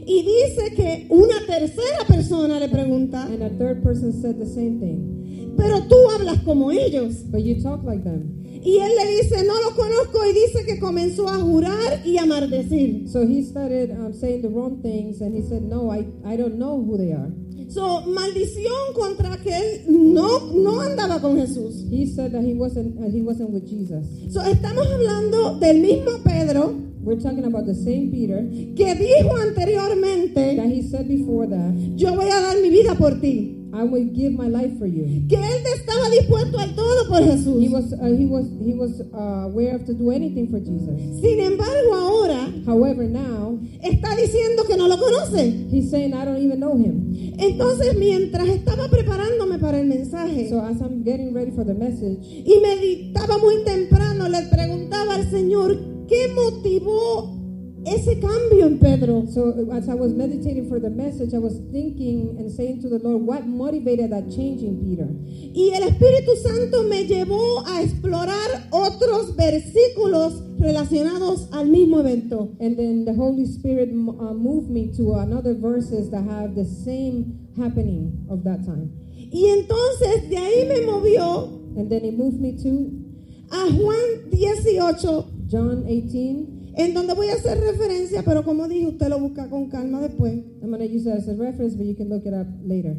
[0.05, 4.79] Y dice que una tercera persona le pregunta, And a third person said the same
[4.79, 5.22] thing.
[5.57, 7.23] Pero tú hablas como ellos.
[7.31, 8.43] But you talk like them.
[8.65, 12.25] Y él le dice, no los conozco y dice que comenzó a jurar y a
[12.25, 13.09] maldecir.
[13.09, 16.55] So he started um, saying the wrong things, and he said, "No, I, I don't
[16.55, 17.29] know who they are."
[17.69, 21.85] So, maldición contra que él no, no andaba con Jesús.
[21.91, 24.05] He said that he wasn't uh, he wasn't with Jesus.
[24.31, 28.47] So, estamos hablando del mismo Pedro We're talking about the same Peter
[28.77, 33.19] que dijo that anteriormente, he said before that, yo voy a dar mi vida por
[33.19, 33.62] ti.
[33.73, 37.61] "I will give my life for you." Que él estaba dispuesto al todo por Jesús.
[37.61, 41.19] He was uh, he was he was uh, aware of to do anything for Jesus.
[41.21, 45.67] Sin embargo, ahora However, now está diciendo que no lo conoce.
[45.69, 50.61] he's saying, "I don't even know him." Entonces, mientras estaba preparándome para el mensaje So
[50.61, 55.77] as I'm getting ready for the message, y meditaba muy temprano, le preguntaba al Señor,
[56.07, 57.42] ¿qué motivó
[57.85, 59.25] ese cambio en Pedro?
[59.27, 62.99] so as I was meditating for the message, I was thinking and saying to the
[62.99, 65.07] Lord, "What motivated that change in Peter?"
[65.53, 72.55] Y el Espíritu Santo me llevó a explorar otros versículos relacionados al mismo evento.
[72.59, 77.49] And then the Holy Spirit uh, moved me to another verses that have the same
[77.57, 78.91] happening of that time.
[79.31, 83.03] Y entonces de ahí me movió And then it moved me to
[83.51, 86.62] a Juan 18, John 18.
[86.75, 90.33] En donde voy a hacer referencia, pero como dije, usted lo busca con calma después.
[90.61, 92.97] I'm going to use that as a reference, but you can look it up later.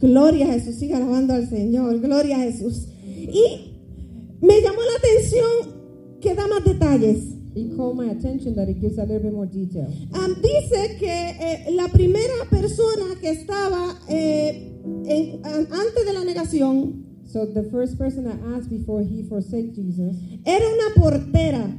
[0.00, 2.88] Gloria a Jesús, siga alabando al Señor, gloria a Jesús.
[3.06, 3.74] Y
[4.40, 7.34] me llamó la atención que da más detalles.
[7.54, 9.88] It called my attention that it gives a little bit more detail.
[10.12, 14.72] Am, dice que eh, la primera persona que estaba eh,
[15.04, 19.74] en- an- antes de la negación So the first person I asked before he forsake
[19.74, 21.70] Jesus era una portera.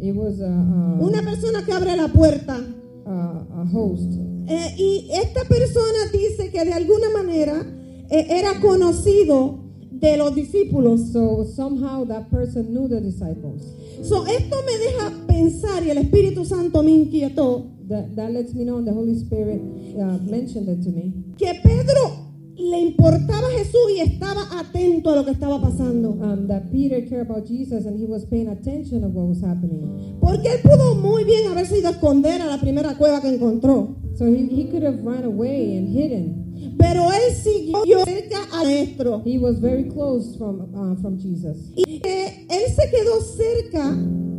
[0.00, 2.64] It was a, a, una persona que abre la puerta.
[3.06, 4.12] a, a host.
[4.46, 7.66] Eh, y esta persona dice que de alguna manera
[8.10, 9.58] eh, era conocido
[9.90, 11.12] de los discípulos.
[11.12, 13.62] So somehow that person knew the disciples.
[14.02, 18.64] So, esto me deja pensar y el Espíritu Santo me inquietó That, that lets me
[18.64, 19.60] know, the Holy Spirit
[19.98, 22.29] uh, mentioned it to me, que Pedro
[22.60, 26.10] le importaba a Jesús y estaba atento a lo que estaba pasando.
[26.20, 30.18] um, that Peter cared about Jesus and he was paying attention of what was happening.
[30.20, 33.96] Porque él pudo muy bien haberse ido a esconder a la primera cueva que encontró.
[34.16, 36.76] So he, he could have run away and hidden.
[36.78, 39.22] Pero él siguió cerca al maestro.
[39.24, 41.70] He was very close from uh, from Jesus.
[41.76, 43.96] Y eh, él se quedó cerca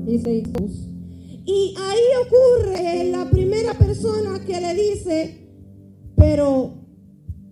[0.08, 0.88] He stayed close.
[1.46, 5.48] y ahí ocurre la primera persona que le dice,
[6.16, 6.81] pero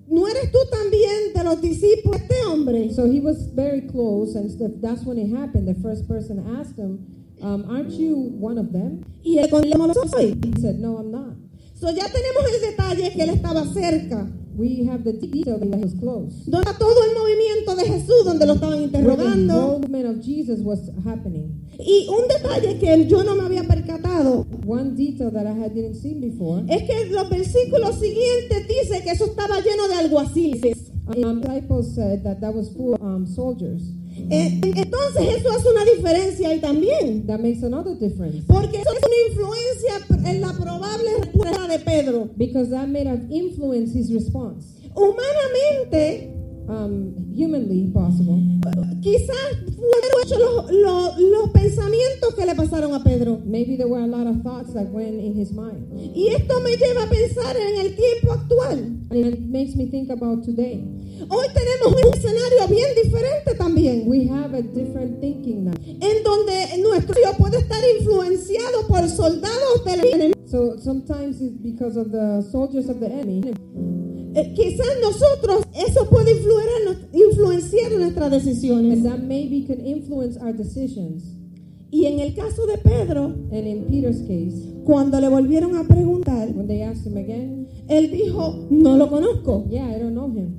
[0.09, 2.93] ¿no eres tú también de los discípulos de este hombre?
[2.93, 4.49] So he was very close, and
[4.81, 5.67] that's when it happened.
[5.67, 6.99] The first person asked him,
[7.41, 10.37] um, "Aren't you one of them?" Y él contestó, "No lo soy.
[10.43, 11.35] He said, "No, I'm not."
[11.75, 14.27] So, ya tenemos el detalle que él estaba cerca.
[14.59, 16.33] We have the detail that he was close.
[16.45, 21.65] Donde todo el movimiento de Jesús, donde lo estaban Where the of Jesus was happening.
[21.79, 25.95] Y un detalle que yo no me había percatado One detail that I had didn't
[25.95, 26.65] see before.
[26.67, 30.91] es que los versículos siguientes dice que eso estaba lleno de alguaciles.
[31.07, 33.93] Um, disciples said that that was full um, soldiers.
[34.29, 37.25] Eh, entonces eso hace una diferencia ahí también.
[37.27, 42.29] That makes another difference Porque eso es una influencia en la probable respuesta de Pedro.
[42.37, 44.65] because that made have influence his response.
[44.95, 46.33] Humanamente,
[46.69, 48.37] Um, humanly possible.
[49.01, 49.35] quizás
[50.37, 53.39] los, los- los pensamientos que le pasaron a Pedro.
[53.45, 55.87] Maybe there were a lot of thoughts that went in his mind.
[56.15, 58.79] Y esto me lleva a pensar en el tiempo actual.
[59.09, 60.83] And it makes me think about today.
[61.29, 65.73] Hoy tenemos un escenario bien diferente también, We have a different thinking now.
[65.85, 70.39] en donde nuestro Dios puede estar influenciado por soldados del enemigo.
[70.45, 73.53] So sometimes it's because of the soldiers of the enemy.
[74.39, 76.65] Eh, quizás nosotros eso puede influir
[77.13, 78.97] influenciar en nuestras decisiones.
[78.97, 81.23] And that maybe can influence our decisions.
[81.91, 86.49] Y en el caso de Pedro, And in Peter's case, cuando le volvieron a preguntar,
[86.53, 89.65] when they asked him again, él dijo, no lo conozco.
[89.69, 90.53] yeah, I don't know him.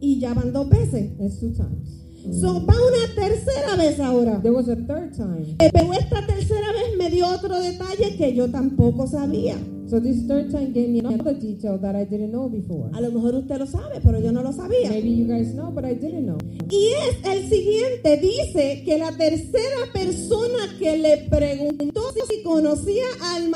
[0.00, 1.10] Y ya van dos veces.
[1.40, 2.02] Two times.
[2.40, 4.40] So, va una tercera vez ahora.
[4.42, 5.54] There was a third time.
[5.58, 9.56] Pero esta tercera vez me dio otro detalle que yo tampoco sabía.
[9.88, 12.90] So this third time gave me another detail that I didn't know before.
[12.94, 14.90] A lo mejor usted lo sabe, pero yo no lo sabía.
[14.90, 16.38] Maybe you guys know, but I didn't know.
[16.68, 23.46] Y es el siguiente, dice que la tercera persona que le preguntó si conocía al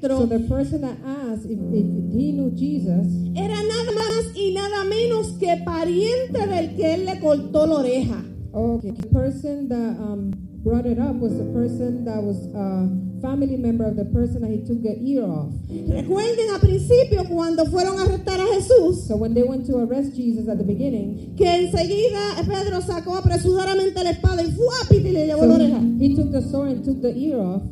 [0.00, 4.84] So the person that asked if, if he knew Jesus era nada más y nada
[4.84, 8.24] menos que pariente del que él le cortó la oreja.
[8.52, 10.32] Okay, the person that um,
[10.66, 12.90] brought it up was the person that was a
[13.22, 15.52] family member of the person that he took the ear off.
[15.70, 20.16] Recuerden al principio cuando fueron a arrestar a Jesús, So when they went to arrest
[20.16, 25.26] Jesus at the beginning, que enseguida Pedro sacó apresuradamente la espada y fue y le
[25.26, 25.80] llevó so la oreja.
[26.00, 27.62] he, he took the sword and took the ear off.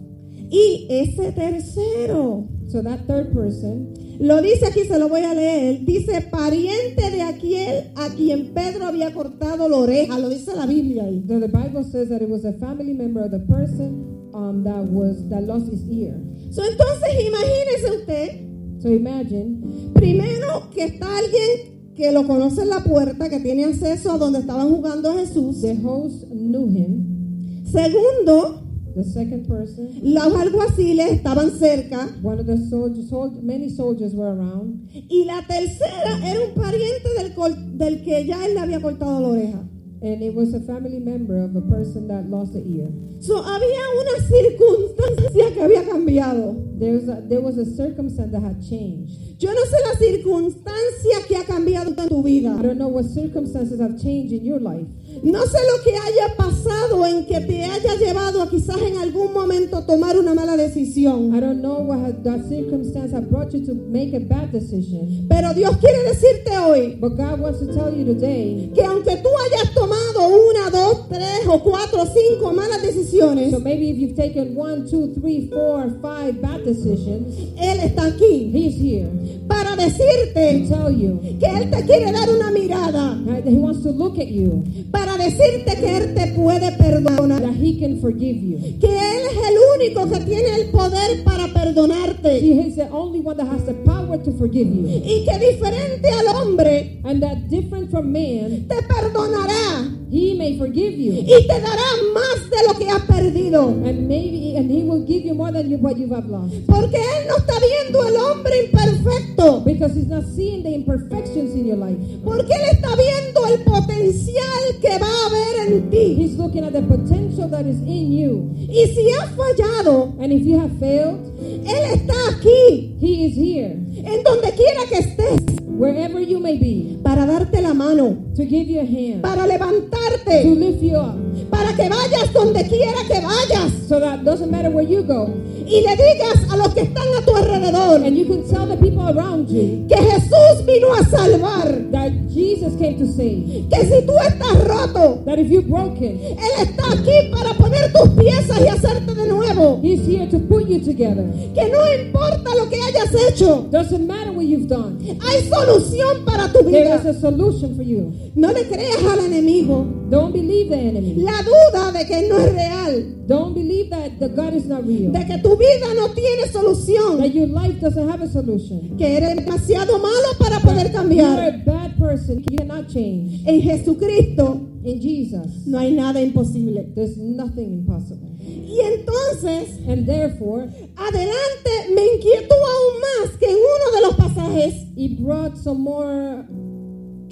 [0.48, 5.84] Y ese tercero, So that third person, lo dice aquí, se lo voy a leer,
[5.84, 11.04] dice pariente de aquel a quien Pedro había cortado la oreja, lo dice la Biblia
[11.04, 11.24] ahí.
[11.26, 14.84] so the Bible says that it was a family member of the person um, that
[14.84, 16.14] was that lost his ear.
[16.50, 18.44] So, entonces imagínese usted,
[18.80, 24.12] So imagine primero que está alguien que lo conoce en la puerta, que tiene acceso
[24.12, 25.62] a donde estaban jugando a Jesús.
[25.62, 27.64] the host knew him.
[27.64, 28.63] Segundo,
[28.94, 32.08] The second person, los alguaciles estaban cerca.
[32.22, 34.88] one of the soldiers, sol- many soldiers were around.
[34.92, 39.20] Y la tercera era un pariente del, col- del que ya él le había cortado
[39.20, 39.68] la oreja.
[40.02, 42.88] And it was a family member of a person that lost the ear.
[43.20, 46.54] So, había una circunstancia que había cambiado.
[46.78, 49.18] There was a, there was a circumstance that had changed.
[49.38, 52.54] Yo no sé la circunstancia que ha cambiado en tu vida.
[52.58, 54.86] I don't know what circumstances have changed in your life.
[55.24, 59.32] No sé lo que haya pasado en que te haya llevado a quizás en algún
[59.32, 61.34] momento tomar una mala decisión.
[61.34, 65.26] I don't know what that circumstance brought you to make a bad decision.
[65.26, 68.70] Pero Dios quiere decirte hoy But God wants to tell you today.
[68.74, 73.90] que aunque tú hayas tomado una, dos, tres o cuatro, cinco malas decisiones, So maybe
[73.90, 79.08] if you've taken one, two, three, four, five bad decisions, Él está aquí He's here
[79.48, 81.20] para to decirte tell you.
[81.38, 84.64] que Él te quiere dar una mirada, right, that He wants to look at you.
[84.90, 88.58] para decirte que Él te puede perdonar, That He can forgive you.
[88.80, 93.20] que Él es el único que tiene el poder para perdonarte See, He's the only
[93.20, 94.86] one that has the power to forgive you.
[94.88, 100.94] y que diferente al hombre and that different from man, te perdonará he may forgive
[100.96, 101.12] you.
[101.12, 103.68] y te dará más de lo que has perdido.
[103.84, 106.54] And maybe, and he will give you more than you, what you have lost.
[106.66, 109.64] Porque Él no está viendo el hombre imperfecto.
[109.64, 111.98] Because he's not seeing the imperfections in your life.
[112.22, 116.14] Porque Él está viendo el potencial que va a haber en ti.
[116.16, 118.50] He's looking at the potential that is in you.
[118.68, 121.20] Y si has fallado, And if you have failed,
[121.66, 126.98] Él está aquí, he is here, en donde quiera que estés, wherever you may be,
[127.02, 131.16] para darte la mano, to give you a hand, para levantarte, to lift you up,
[131.50, 133.72] para que vayas donde quiera que vayas.
[133.88, 135.26] so that doesn't matter where you go,
[135.66, 138.76] y le digas a los que están a tu alrededor and you can tell the
[138.76, 143.66] people around you que Jesús vino a salvar, that Jesus came to save.
[143.70, 148.08] que si tú estás roto, That if you're broken, Él está aquí para poner tus
[148.10, 149.80] piezas y hacerte de nuevo.
[149.82, 151.24] He's here to put you together.
[151.54, 154.98] Que no importa lo que hayas hecho, Doesn't matter what you've done.
[155.20, 157.10] hay solución para tu There is vida.
[157.10, 158.12] a solution for you.
[158.34, 161.14] No le creas al enemigo Don't believe the enemy.
[161.16, 165.10] la duda de que no es real, Don't believe that the God is not real.
[165.12, 168.96] de que tu vida no tiene solución, That your life doesn't have a solution.
[168.96, 171.36] que eres demasiado malo para poder cambiar.
[171.36, 172.44] You're a bad person.
[172.48, 173.42] You cannot change.
[173.46, 176.92] En Jesucristo In Jesus, no hay nada imposible.
[176.94, 178.28] there's nothing impossible.
[178.46, 184.74] Y entonces, And therefore, adelante me inquieto aún más que en uno de los pasajes,
[184.96, 186.44] He brought some more.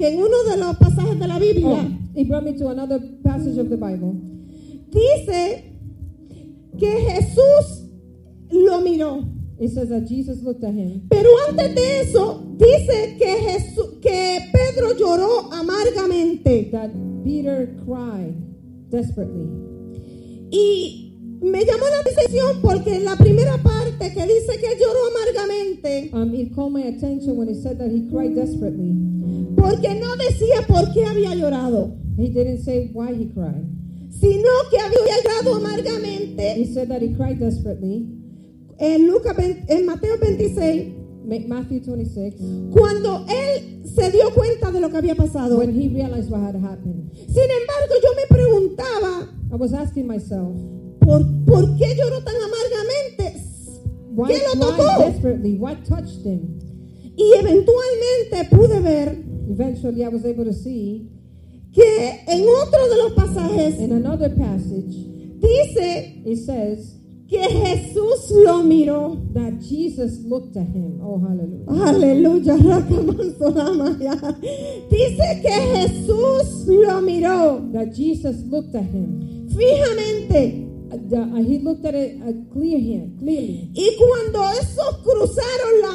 [0.03, 2.98] Que en uno de los pasajes de la Oh, Biblia, he brought me to another
[3.22, 4.14] passage of the Bible.
[4.90, 5.62] dice
[6.76, 7.88] que Jesús
[8.50, 9.24] lo miró.
[9.61, 11.03] It says that Jesus looked at him.
[11.09, 16.68] Pero antes de eso, dice que, Jesús, que Pedro lloró amargamente.
[16.72, 16.90] That
[17.22, 18.34] Peter cried
[18.90, 19.46] desperately.
[20.50, 26.11] Y me llamó la atención porque en la primera parte que dice que lloró amargamente,
[26.12, 28.96] Um, it called my attention when he said that he cried desperately.
[29.62, 33.64] Porque no decía por qué había llorado, He didn't say why he cried.
[34.10, 38.06] sino que había llorado He amargamente said that he cried desperately.
[38.78, 40.92] en, Lucas 20 en Mateo 26,
[41.26, 42.34] Ma- Matthew 26.
[42.72, 45.58] cuando él se dio cuenta de lo que había pasado.
[45.58, 47.10] When he realized what had happened.
[47.14, 50.56] Sin embargo, yo me preguntaba, I was asking myself,
[51.00, 53.40] ¿por, por qué lloró tan amargamente?
[54.14, 55.04] why, ¿Qué lo why tocó?
[55.06, 55.56] desperately?
[55.58, 56.58] What touched him?
[57.16, 61.09] Y eventualmente pude ver Eventually, I was able to see
[61.72, 64.95] que en otro de los pasajes in another passage,
[65.40, 69.16] dice it says que Jesús lo miró.
[69.32, 71.01] that Jesus looked at him.
[71.03, 71.64] Oh, hallelujah.
[71.66, 74.36] Aleluya, Rakamansolamaya.
[74.90, 79.49] Dice que Jesús lo miró That Jesus looked at him.
[79.49, 80.61] fijamente.
[80.93, 83.70] The- he looked at it uh, clear him, clearly.
[83.74, 85.93] Y cuando esos cruzaron la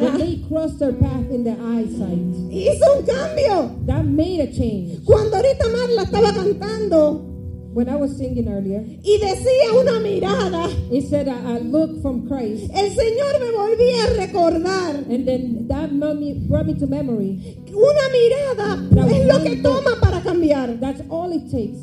[0.00, 2.18] When they crossed their path in their eyesight,
[2.50, 3.70] hizo un cambio.
[3.86, 5.04] that made a change.
[5.04, 7.26] Cuando ahorita Marla estaba cantando
[7.72, 12.26] When I was singing earlier, y decía una mirada, it said, I, I look from
[12.26, 12.68] Christ.
[12.74, 14.96] el Señor me volvía a recordar.
[15.08, 17.62] And then that brought me, brought me to memory.
[17.68, 20.80] Una mirada es lo que toma para cambiar.
[20.80, 21.78] That's all it takes.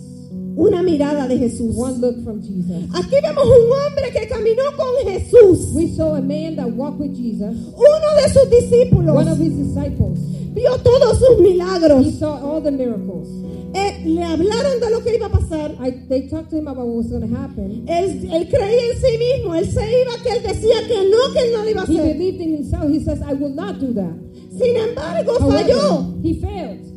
[0.58, 1.76] Una mirada de Jesús.
[1.78, 2.89] One look from Jesus.
[2.95, 5.72] Aquí vemos un hombre que caminó con Jesús.
[5.76, 9.53] We saw a man that walked with Jesus, Uno de sus discípulos one of his
[9.55, 10.18] disciples.
[10.55, 12.03] vio todos sus milagros.
[12.08, 13.28] He saw all the miracles.
[13.76, 15.76] Eh, le hablaron de lo que iba a pasar.
[15.80, 17.86] I, they talked to him about what was going to happen.
[17.88, 19.53] Él, él creía en sí mismo.
[19.53, 21.99] Él se iba, que él decía que no, que él no lo iba a He
[21.99, 22.14] hacer.
[22.18, 22.89] believed in himself.
[22.89, 24.16] He says, I will not do that.
[24.58, 26.20] Sin embargo, However, falló.
[26.24, 26.97] he failed.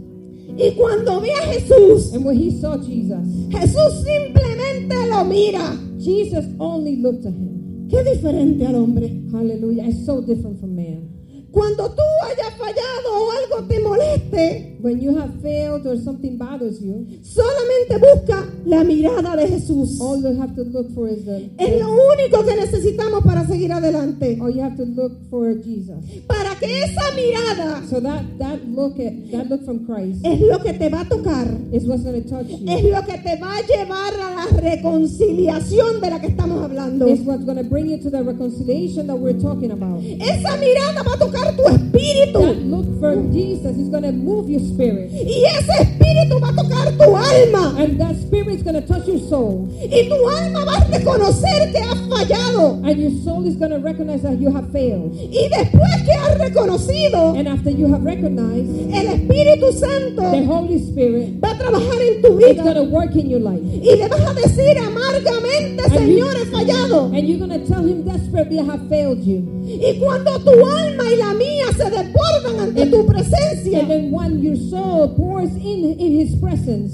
[0.63, 5.75] Y cuando ve a Jesús, And when he saw Jesus, Jesús simplemente lo mira.
[5.99, 7.89] Jesus only looked at him.
[7.89, 9.11] Qué diferente al hombre.
[9.33, 9.87] Hallelujah.
[9.87, 11.20] It's so different from man.
[11.53, 16.81] Cuando tú hayas fallado o algo te moleste, When you have failed or something bothers
[16.81, 20.01] you, solamente busca la mirada de Jesús.
[20.01, 23.73] all you have to look for is the, Es lo único que necesitamos para seguir
[23.73, 24.39] adelante.
[24.41, 25.97] all you have to look for Jesus.
[26.27, 30.59] Para que esa mirada So that that look at that look from Christ es lo
[30.61, 31.47] que te va a tocar.
[31.73, 32.91] is what's going to touch Es you.
[32.93, 37.07] lo que te va a llevar a la reconciliación de la que estamos hablando.
[37.07, 40.03] It's what's going to bring you to the reconciliation that we're talking about.
[40.03, 42.41] Esa mirada va a tocar tu espíritu.
[42.71, 46.97] Look from Jesus is going to move your spirit, Y ese espíritu va a tocar
[46.99, 47.75] tu alma.
[47.79, 51.73] and that spirit is going to touch your soul, Y tu alma va a reconocer
[51.73, 52.81] que has fallado.
[52.85, 55.13] and your soul is going to recognize that you have failed.
[55.15, 60.79] Y después que has reconocido, And after you have recognized, el Espíritu Santo the Holy
[60.79, 64.09] Spirit va a trabajar en tu is going to work in your life, Y le
[64.09, 67.07] vas a decir amargamente, And you- Señor, he fallado.
[67.17, 69.43] and you're going to tell Him desperately, I have failed you.
[69.67, 74.43] Y cuando tu alma y la mía se desbordan ante tu presencia, And then when
[74.43, 76.93] your soul pours in in His presence,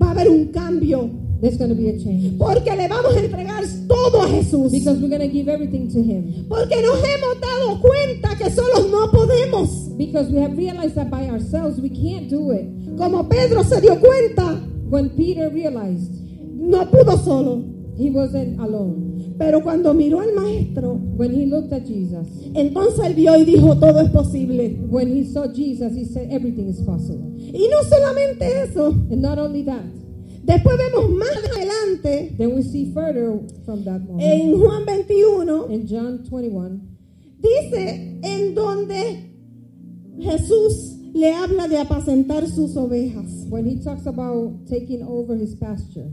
[0.00, 1.10] va a haber un cambio.
[1.40, 2.38] there's going to be a change.
[2.38, 4.70] Porque le vamos a entregar todo a Jesús.
[4.70, 6.46] Because we're going to give everything to Him.
[6.48, 9.96] Porque nos hemos dado cuenta que solos no podemos.
[9.98, 12.96] Because we have realized that by ourselves we can't do it.
[12.96, 16.12] Como Pedro se dio cuenta, When Peter realized
[16.54, 17.64] no pudo solo.
[17.96, 23.14] he wasn't alone, Pero cuando miró al maestro, when he looked at Jesus, entonces él
[23.14, 24.76] vio y dijo, todo es posible.
[24.90, 27.32] when he saw Jesus, he said, Everything is possible.
[27.38, 29.82] Y no solamente eso, And not only that,
[30.44, 35.86] después vemos más adelante then we see further from that moment en Juan 21, in
[35.86, 36.80] John 21,
[37.40, 39.30] dice en donde
[40.20, 43.46] Jesús le habla de apacentar sus ovejas.
[43.48, 46.10] when he talks about taking over his pasture.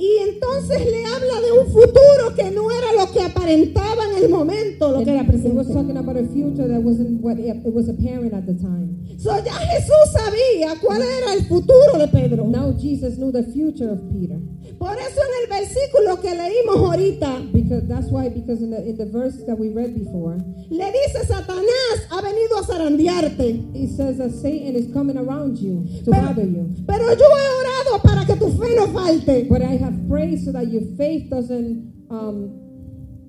[0.00, 4.28] Y entonces le habla de un futuro que no era lo que aparentaba en el
[4.30, 5.72] momento, lo And que era he was presente.
[5.74, 8.94] talking about a future that wasn't what it it was apparent at the time.
[9.18, 12.44] So, ya Jesús sabía cuál era el futuro de Pedro.
[12.46, 14.38] Now Jesus knew the future of Peter.
[14.78, 18.96] Por eso en el versículo que leímos ahorita, Because that's why, because in the in
[18.96, 20.38] the verse that we read before,
[20.70, 23.74] le dice Satanás ha venido a zarandearte.
[23.74, 26.68] it says that Satan is coming around you to Pero, bother you.
[26.86, 29.48] pero yo he orado para que tu fe no falte.
[29.48, 32.50] But I have prayed so that your faith doesn't um,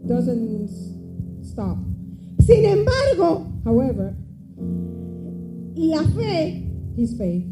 [0.06, 0.70] doesn't
[1.44, 1.78] stop.
[2.42, 4.16] Sin embargo, However,
[5.76, 6.64] la fe
[6.96, 7.46] his faith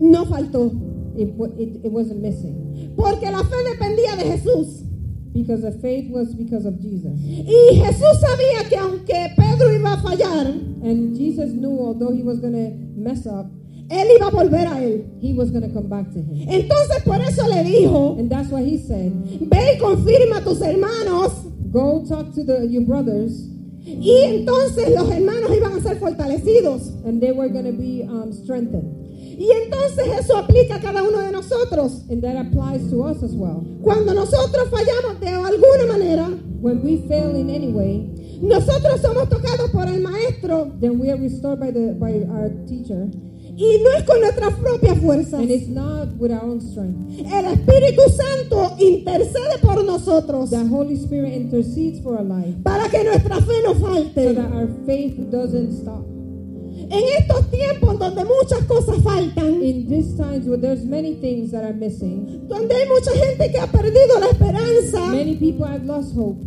[0.00, 0.70] no faltó.
[1.16, 1.28] it,
[1.58, 2.54] it, it wasn't missing
[2.98, 4.84] Porque la fe dependía de Jesús.
[5.32, 7.12] because the faith was because of Jesus.
[7.22, 10.46] Y Jesús sabía que aunque Pedro iba a fallar,
[10.82, 13.46] And Jesus knew although he was gonna mess up,
[13.88, 15.04] él iba a volver a él.
[15.20, 16.48] he was gonna come back to him.
[16.48, 20.60] Entonces por eso le dijo, And that's why he said, ve y confirma a tus
[20.60, 21.32] hermanos.
[21.70, 23.46] "Go talk to the your brothers,
[23.86, 26.90] Y entonces los hermanos iban a ser fortalecidos.
[27.06, 29.07] and they were gonna be um, strengthened."
[29.38, 32.02] Y entonces eso aplica a cada uno de nosotros.
[32.10, 33.62] And that applies to us as well.
[33.82, 36.28] Cuando nosotros fallamos de alguna manera,
[36.60, 38.10] When we fail in any way,
[38.42, 43.08] nosotros somos tocados por el maestro then we are restored by the by our teacher,
[43.56, 45.34] y no es con nuestras propias fuerzas.
[45.40, 46.98] and it's not with our own strength.
[47.32, 53.04] El Espíritu Santo intercede por nosotros The Holy Spirit intercedes for our life para que
[53.04, 54.34] nuestra fe no so falte.
[54.34, 56.04] that our faith doesn't stop.
[56.90, 61.62] En estos tiempos donde muchas cosas faltan, In these times where there's many things that
[61.64, 66.14] are missing, donde hay mucha gente que ha perdido la esperanza, many people have lost
[66.16, 66.37] hope.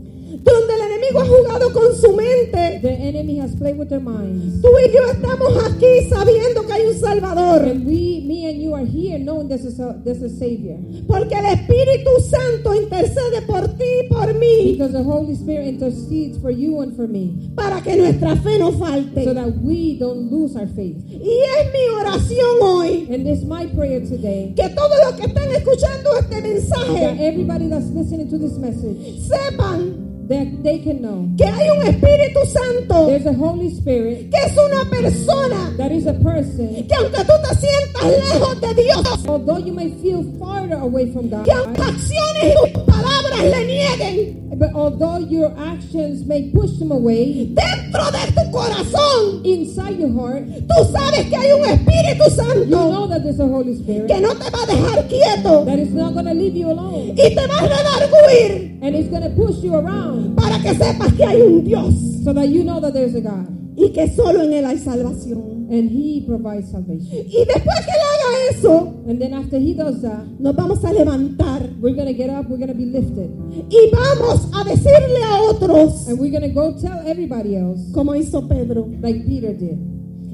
[0.43, 4.61] Donde el enemigo ha jugado con su mente, The enemy has played with their minds.
[4.61, 7.63] tú y yo estamos aquí sabiendo que hay un Salvador.
[7.63, 10.77] And we, me and you are here knowing there's a, there's a Savior.
[11.07, 16.37] Porque el Espíritu Santo intercede por ti y por mí Because the Holy Spirit intercedes
[16.41, 17.51] for you and for me.
[17.55, 19.23] para que nuestra fe no falte.
[19.23, 20.97] So that we don't lose our faith.
[21.07, 25.49] Y es mi oración hoy And it's my prayer today que todos los que están
[25.51, 31.27] escuchando este that mensaje everybody that's listening to this message, sepan that they can know
[31.37, 36.07] que hay un Espíritu Santo there's a Holy Spirit que es una persona that is
[36.07, 36.87] a person.
[36.87, 41.29] que aunque tú te sientas lejos de Dios, Although you may feel farther away from
[41.29, 46.77] God, que aunque acciones y tus palabras le nieguen, but although your actions may push
[46.79, 52.23] them away, dentro de tu corazón, inside your heart, tú sabes que hay un Espíritu
[52.65, 55.79] you know that there's a Holy Spirit que no te va a dejar quieto that
[55.79, 57.11] is not going to leave you alone.
[57.11, 61.13] y te va a redarguir And it's going to push you around para que sepas
[61.13, 61.93] que hay un Dios
[62.23, 63.47] so that you know that there's a God.
[63.75, 65.51] y que solo en Él hay salvación.
[65.71, 67.25] And He provides salvation.
[67.29, 70.91] Y después que Él haga eso, And then after He does that, nos vamos a
[70.91, 73.29] levantar we're to get up, we're to be lifted.
[73.69, 78.47] y vamos a decirle a otros, And we're to go tell everybody else, como hizo
[78.49, 78.85] Pedro.
[79.01, 79.77] like Peter did.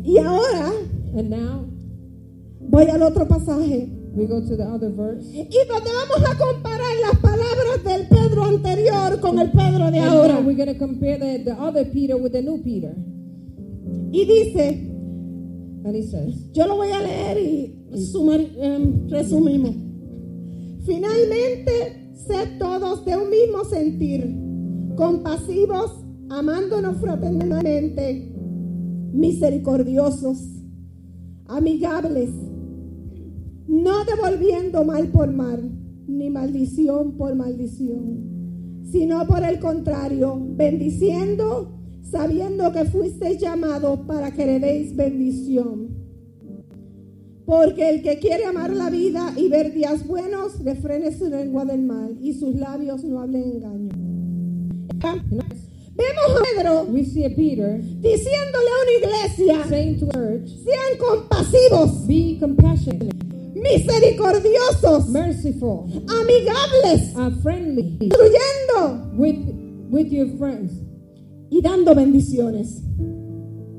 [0.03, 0.71] Y ahora
[1.15, 1.65] And now
[2.69, 3.89] voy al otro pasaje.
[4.17, 5.25] We go to the other verse.
[5.31, 10.09] Y donde vamos a comparar las palabras del Pedro anterior con el Pedro de And
[10.09, 10.39] ahora.
[10.41, 12.95] we're going to compare the, the other Peter with the new Peter.
[14.11, 14.83] Y dice,
[15.85, 19.75] And he says, yo lo voy a leer y sumar- em, resumimos.
[20.85, 24.25] Finalmente, sed todos de un mismo sentir,
[24.97, 25.91] compasivos,
[26.29, 28.33] amándonos fraternalmente,
[29.13, 30.39] misericordiosos,
[31.47, 32.29] amigables,
[33.67, 35.69] no devolviendo mal por mal,
[36.07, 44.43] ni maldición por maldición, sino por el contrario, bendiciendo, sabiendo que fuisteis llamados para que
[44.43, 45.97] heredéis bendición.
[47.45, 51.81] Porque el que quiere amar la vida y ver días buenos, refrene su lengua del
[51.81, 53.89] mal y sus labios no hablen engaño.
[55.97, 63.26] Vemos a Pedro We see a Peter diciéndole a una iglesia, sean compasivos, Be compassionate,
[63.61, 67.97] misericordiosos, merciful, amigables, uh, friendly.
[68.09, 69.37] Fluyendo with
[69.89, 70.71] with your friends,
[71.49, 72.81] y dando bendiciones.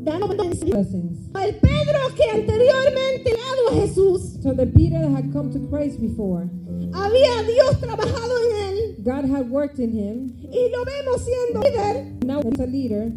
[0.05, 1.29] Dando bendiciones.
[1.35, 6.01] El Pedro que anteriormente dado a Jesús, So the Peter that had come to Christ
[6.01, 6.49] before,
[6.93, 9.05] había Dios trabajado en él.
[9.05, 10.35] God had worked in him.
[10.51, 13.13] y lo vemos siendo líder, Now he's a leader,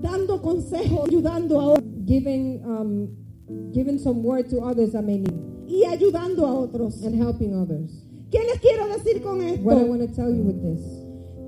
[0.00, 3.08] dando consejos, ayudando a giving um,
[3.72, 5.31] giving some word to others that may need
[5.72, 7.02] y ayudando a otros.
[7.02, 7.90] and helping others.
[8.30, 9.86] ¿Qué les quiero decir con What I esto?
[9.86, 10.80] want to tell you with this,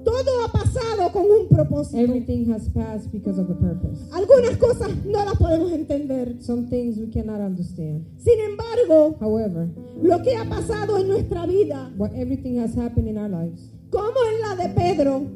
[0.05, 1.99] Todo ha pasado con un propósito.
[1.99, 4.01] everything has passed because of a purpose.
[4.13, 6.37] Algunas cosas no las podemos entender.
[6.43, 8.05] Some things we cannot understand.
[8.19, 9.69] Sin embargo, However,
[10.03, 14.13] lo que ha pasado en nuestra vida, what everything has happened in our lives, como
[14.35, 15.27] en la de Pedro,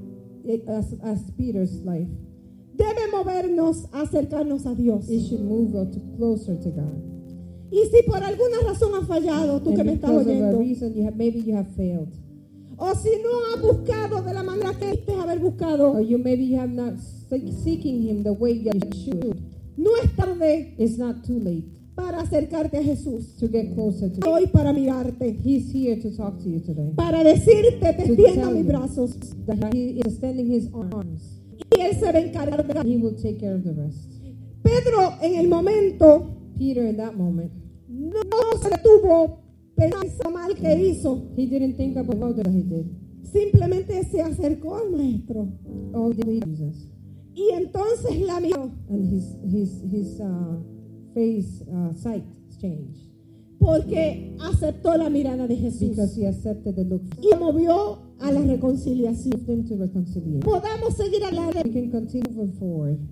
[0.44, 2.08] it, as, as Peter's life,
[2.76, 5.08] debe movernos a acercarnos a Dios.
[5.08, 7.02] it should move us to closer to God.
[7.70, 11.16] Y si por alguna razón has fallado, tú que me estás oyendo, reason, you have
[11.16, 12.08] maybe you have failed,
[12.78, 16.46] o si no has buscado de la manera que debiste haber buscado, or you maybe
[16.46, 16.94] you have not
[17.28, 19.36] seek, seeking Him the way you should.
[19.76, 21.64] no es tarde It's not too late
[21.94, 23.36] para acercarte a Jesús.
[23.38, 24.26] to get closer to.
[24.30, 26.92] Hoy para mirarte, He's here to talk to you today.
[26.94, 29.16] para decirte, te extiendo mis brazos.
[29.46, 31.42] That He is extending His arms.
[31.76, 34.08] Y Él se va a encargar de He will take care of the rest.
[34.62, 37.50] Pedro en el momento Peter, in that moment,
[37.88, 38.20] no
[38.60, 39.38] se detuvo
[39.76, 41.22] pensando mal que hizo.
[41.36, 42.86] he didn't think about what he did.
[43.32, 45.48] Simplemente se acercó al maestro.
[45.94, 46.88] Oh, Jesus.
[47.34, 48.70] Y entonces la miró.
[48.88, 50.58] And his his his uh,
[51.14, 52.24] face uh, sight
[52.60, 53.06] changed
[53.58, 55.90] Porque aceptó la mirada de Jesús.
[55.90, 57.02] because he accepted the look.
[57.20, 59.40] Y movió a la reconciliación.
[60.40, 61.62] Podamos seguir adelante.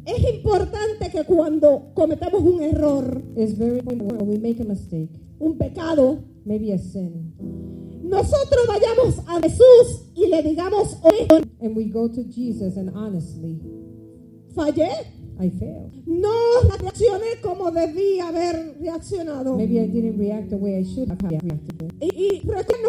[0.05, 5.11] Es importante que cuando cometemos un error, It's very important when we make a mistake,
[5.39, 7.35] un pecado, maybe a sin,
[8.03, 11.27] nosotros vayamos a Jesús y le digamos, hoy
[11.61, 13.61] and we go to Jesus and honestly,
[14.55, 14.89] fallé.
[15.39, 15.93] I failed.
[16.07, 16.31] No
[16.79, 19.57] reaccioné como debí haber reaccionado.
[19.57, 22.43] Maybe I didn't react the way I should have reacted, Y, y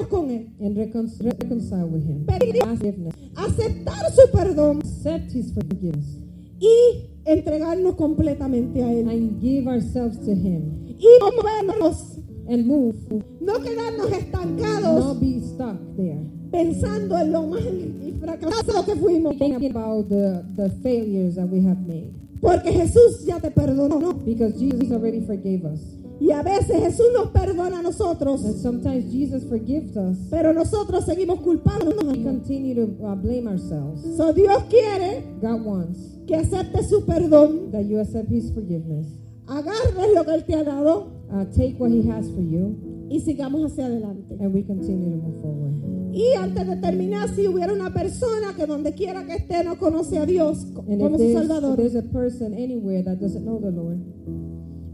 [0.09, 0.47] con Él.
[0.61, 2.25] and recon- reconcile with Him.
[2.25, 3.13] Pedir forgiveness.
[3.35, 6.19] aceptar su perdón Accept His forgiveness
[6.59, 9.09] y entregarnos completamente a Él.
[9.09, 12.17] and give ourselves to Him Y no movernos,
[12.47, 12.95] and move.
[13.41, 16.21] no quedarnos Not estancados be stuck there.
[16.51, 17.61] pensando en lo mal
[18.01, 19.37] y fracasado que fuimos.
[19.37, 22.13] Thinking about the, the failures that we have made.
[22.41, 24.13] Porque Jesús ya te perdonó.
[24.25, 25.79] Because Jesus already forgave us.
[26.19, 30.17] Y a veces Jesús nos perdona a nosotros, And sometimes Jesus forgives us.
[30.31, 32.03] pero nosotros seguimos culpándonos.
[32.05, 34.01] We continue to uh, blame ourselves.
[34.17, 39.05] So Dios quiere God wants que aceptes su perdón, that you accept His forgiveness.
[39.47, 42.73] agarres lo que Él te ha dado Uh, take what He has for you,
[43.09, 44.35] y sigamos hacia adelante.
[44.39, 45.96] and we continue to move forward.
[46.17, 50.17] Y antes de terminar, si hubiera una persona que donde quiera que esté no conoce
[50.17, 53.69] a Dios And como su there's, Salvador, there's a person anywhere that doesn't know the
[53.69, 53.99] Lord,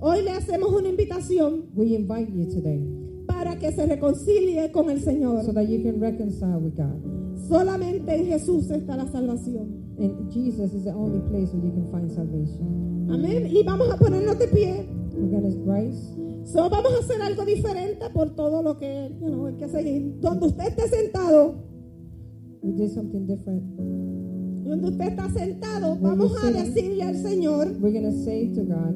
[0.02, 2.82] hoy le hacemos una invitación we invite you today
[3.26, 5.46] para que se reconcilie con el Señor.
[5.46, 7.00] so that you can reconcile with God.
[7.48, 9.82] Solamente en Jesús está la salvación.
[10.00, 13.08] And Jesus is the only place where you can find salvation.
[13.10, 13.48] Amén.
[13.48, 14.86] Y vamos a ponernos de pie.
[15.14, 16.33] We're going to rise.
[16.46, 20.20] So, vamos a hacer algo diferente por todo lo que you know, hay que seguir.
[20.20, 21.56] Donde usted esté sentado,
[22.62, 23.64] We did something different.
[24.66, 26.64] donde usted está sentado, Where vamos a sitting.
[26.64, 28.94] decirle al Señor We're going to say to God,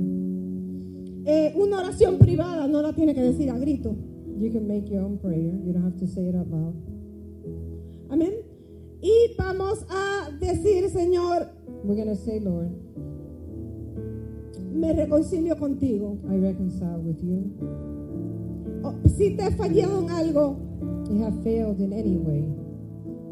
[1.26, 3.96] eh, una oración privada, no la tiene que decir a grito.
[4.40, 5.52] you can make your own prayer.
[5.66, 6.74] You don't have to say it out loud.
[8.10, 8.34] Amén.
[9.02, 11.50] Y vamos a decir, Señor,
[11.84, 12.70] We're going to say, Lord,
[14.78, 16.18] me reconcilio contigo.
[16.32, 17.52] I reconcile with you.
[18.84, 20.58] O- si te he fallado en algo,
[21.10, 22.46] You have failed in any way.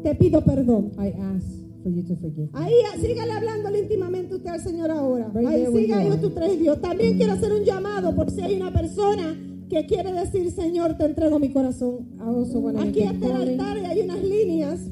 [0.02, 0.92] te pido perdón.
[0.98, 1.46] I ask
[1.82, 2.58] for you to forgive me.
[2.58, 5.30] Ahí, sígale hablando íntimamente usted al Señor ahora.
[5.34, 6.16] Right Ahí siga are.
[6.18, 6.80] tú tres Dios.
[6.80, 9.36] También quiero hacer un llamado por si hay una persona
[9.68, 12.06] que quiere decir, Señor, te entrego mi corazón.
[12.18, 14.90] I also want to Aquí make a está el altar y hay unas líneas.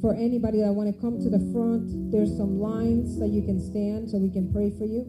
[0.00, 2.10] for anybody that want to come to the front.
[2.10, 5.04] There's some lines that you can stand so we can pray for you.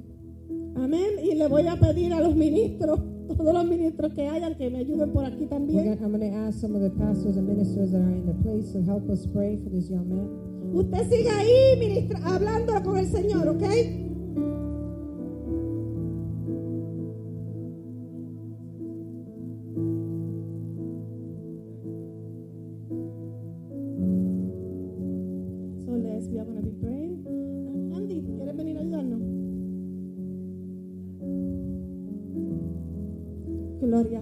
[0.76, 1.11] Amén.
[1.24, 4.80] Y le voy a pedir a los ministros, todos los ministros que hayan, que me
[4.80, 5.97] ayuden por aquí también.
[6.01, 8.72] I'm going to ask some of the pastors and ministers that are in the place
[8.74, 10.28] to help us pray for this young man.
[10.74, 13.63] Usted siga ahí ministra- hablando con el Señor, ¿ok?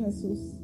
[0.10, 0.59] Jesús.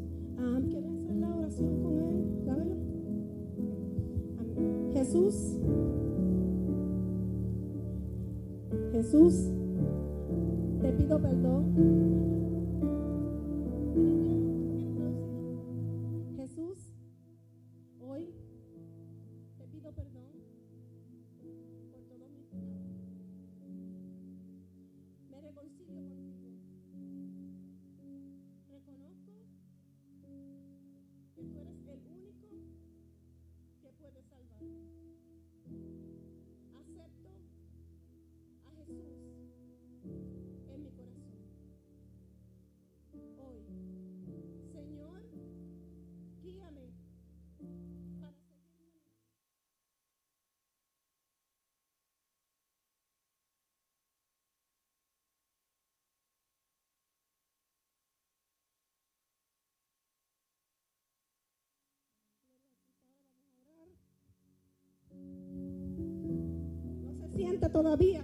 [67.59, 68.23] Todavía.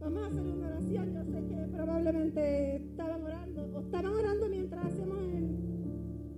[0.00, 1.12] Vamos a hacer una oración.
[1.12, 5.56] Yo sé que probablemente estaban orando o estaban orando mientras hacemos el.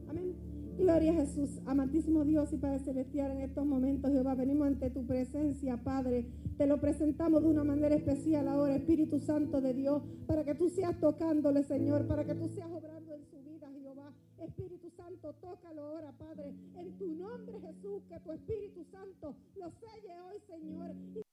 [0.09, 0.35] Amén.
[0.79, 5.07] Gloria a Jesús, amantísimo Dios y Padre Celestial, en estos momentos, Jehová, venimos ante tu
[5.07, 6.27] presencia, Padre.
[6.57, 10.69] Te lo presentamos de una manera especial ahora, Espíritu Santo de Dios, para que tú
[10.69, 14.13] seas tocándole, Señor, para que tú seas obrando en su vida, Jehová.
[14.49, 20.21] Espíritu Santo, tócalo ahora, Padre, en tu nombre, Jesús, que tu Espíritu Santo lo selle
[20.21, 21.28] hoy, Señor.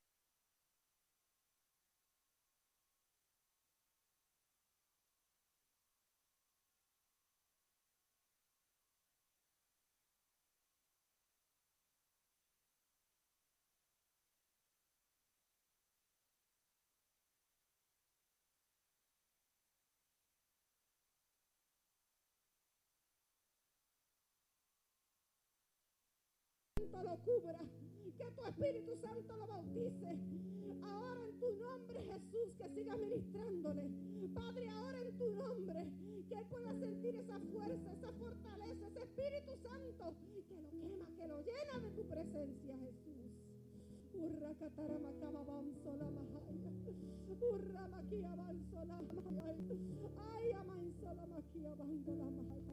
[26.92, 27.58] Lo cubra,
[28.16, 30.18] que tu Espíritu Santo lo bautice.
[30.82, 33.90] Ahora en tu nombre, Jesús, que siga ministrándole.
[34.34, 35.86] Padre, ahora en tu nombre,
[36.28, 40.14] que él pueda sentir esa fuerza, esa fortaleza, ese Espíritu Santo,
[40.48, 43.16] que lo quema, que lo llena de tu presencia, Jesús.
[44.14, 45.30] Urra sola mahaya.
[47.40, 47.86] Urra
[48.70, 49.76] sola mahaya.
[50.34, 52.65] Ay, aman sola makia bandola mahaya.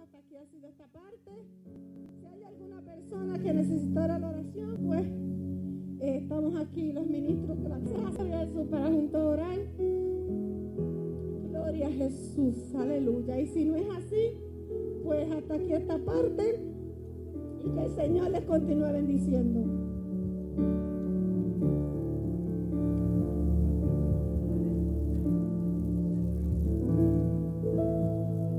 [0.00, 1.30] Hasta aquí ha sido esta parte.
[2.20, 5.06] Si hay alguna persona que necesitara la oración, pues
[6.00, 9.58] eh, estamos aquí los ministros de la casa Jesús para juntos orar.
[11.50, 12.74] Gloria a Jesús.
[12.74, 13.40] Aleluya.
[13.40, 14.32] Y si no es así,
[15.04, 16.60] pues hasta aquí esta parte
[17.64, 20.81] y que el Señor les continúe bendiciendo.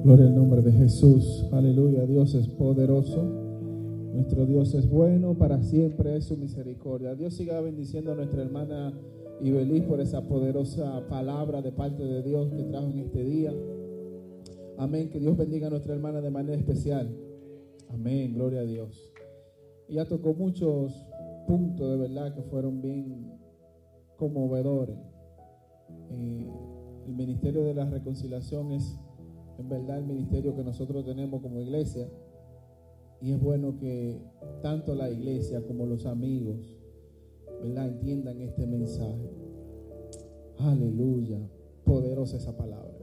[0.03, 1.45] Gloria al nombre de Jesús.
[1.53, 2.05] Aleluya.
[2.05, 3.23] Dios es poderoso.
[4.13, 5.33] Nuestro Dios es bueno.
[5.37, 7.15] Para siempre es su misericordia.
[7.15, 8.91] Dios siga bendiciendo a nuestra hermana
[9.39, 13.53] Ibeliz por esa poderosa palabra de parte de Dios que trajo en este día.
[14.77, 15.09] Amén.
[15.09, 17.09] Que Dios bendiga a nuestra hermana de manera especial.
[17.87, 18.33] Amén.
[18.33, 19.09] Gloria a Dios.
[19.87, 20.91] Ella tocó muchos
[21.47, 23.39] puntos de verdad que fueron bien
[24.17, 24.97] conmovedores.
[26.11, 26.45] Eh,
[27.07, 28.99] el ministerio de la reconciliación es
[29.57, 32.07] en verdad el ministerio que nosotros tenemos como iglesia.
[33.21, 34.19] Y es bueno que
[34.61, 36.77] tanto la iglesia como los amigos,
[37.61, 37.87] ¿verdad?
[37.87, 39.29] Entiendan este mensaje.
[40.59, 41.39] Aleluya.
[41.85, 42.93] Poderosa esa palabra.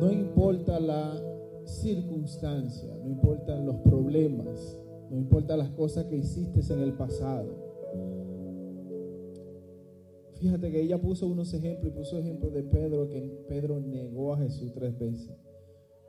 [0.00, 1.20] No importa la
[1.64, 4.76] circunstancia, no importan los problemas,
[5.10, 7.63] no importa las cosas que hiciste en el pasado.
[10.40, 14.38] Fíjate que ella puso unos ejemplos y puso ejemplos de Pedro, que Pedro negó a
[14.38, 15.30] Jesús tres veces,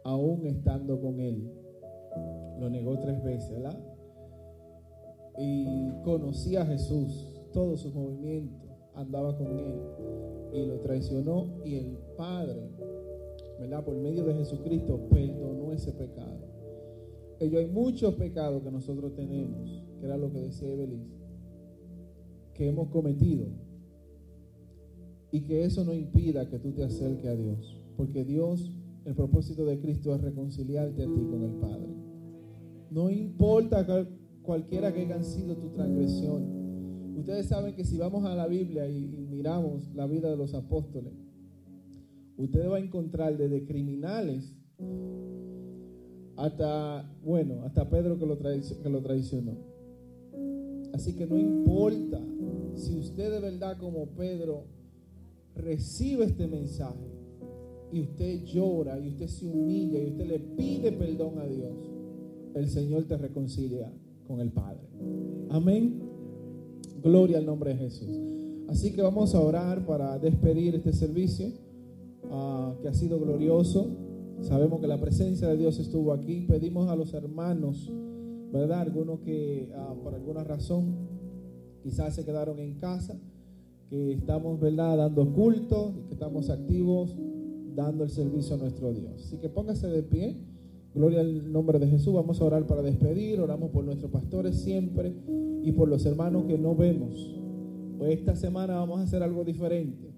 [0.03, 1.51] aún estando con él.
[2.59, 3.77] Lo negó tres veces, ¿verdad?
[5.37, 9.75] Y conocía a Jesús, todos sus movimientos, andaba con él
[10.53, 12.69] y lo traicionó y el Padre,
[13.59, 13.83] ¿verdad?
[13.83, 16.39] Por medio de Jesucristo perdonó ese pecado.
[17.39, 21.03] Ellos hay muchos pecados que nosotros tenemos, que era lo que decía Evelyn,
[22.53, 23.47] que hemos cometido
[25.35, 27.77] y que eso no impida que tú te acerques a Dios.
[27.97, 28.71] Porque Dios,
[29.03, 31.89] el propósito de Cristo es reconciliarte a ti con el Padre.
[32.89, 33.85] No importa
[34.41, 37.17] cualquiera que hayan sido tu transgresión.
[37.17, 41.11] Ustedes saben que si vamos a la Biblia y, miramos la vida de los apóstoles,
[42.37, 44.53] ustedes van a encontrar desde criminales
[46.37, 49.57] hasta, bueno, hasta Pedro que lo, que lo traicionó.
[50.93, 52.21] Así que no importa
[52.75, 54.75] si usted de verdad como Pedro
[55.55, 57.11] recibe este mensaje
[57.91, 61.73] y usted llora y usted se humilla y usted le pide perdón a Dios,
[62.53, 63.91] el Señor te reconcilia
[64.27, 64.87] con el Padre.
[65.49, 66.01] Amén.
[67.01, 68.19] Gloria al nombre de Jesús.
[68.67, 71.47] Así que vamos a orar para despedir este servicio
[72.31, 73.87] ah, que ha sido glorioso.
[74.41, 76.41] Sabemos que la presencia de Dios estuvo aquí.
[76.41, 77.91] Pedimos a los hermanos,
[78.51, 78.81] ¿verdad?
[78.81, 80.95] Algunos que ah, por alguna razón
[81.83, 83.15] quizás se quedaron en casa,
[83.89, 84.97] que estamos, ¿verdad?
[84.97, 87.15] Dando culto, y que estamos activos
[87.75, 89.25] dando el servicio a nuestro Dios.
[89.25, 90.37] Así que póngase de pie.
[90.93, 92.13] Gloria al nombre de Jesús.
[92.13, 93.39] Vamos a orar para despedir.
[93.41, 95.13] Oramos por nuestros pastores siempre
[95.61, 97.35] y por los hermanos que no vemos.
[97.97, 100.09] Pues esta semana vamos a hacer algo diferente.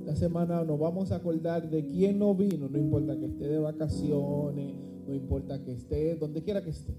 [0.00, 3.58] Esta semana nos vamos a acordar de quién no vino, no importa que esté de
[3.58, 4.74] vacaciones,
[5.06, 6.92] no importa que esté donde quiera que esté.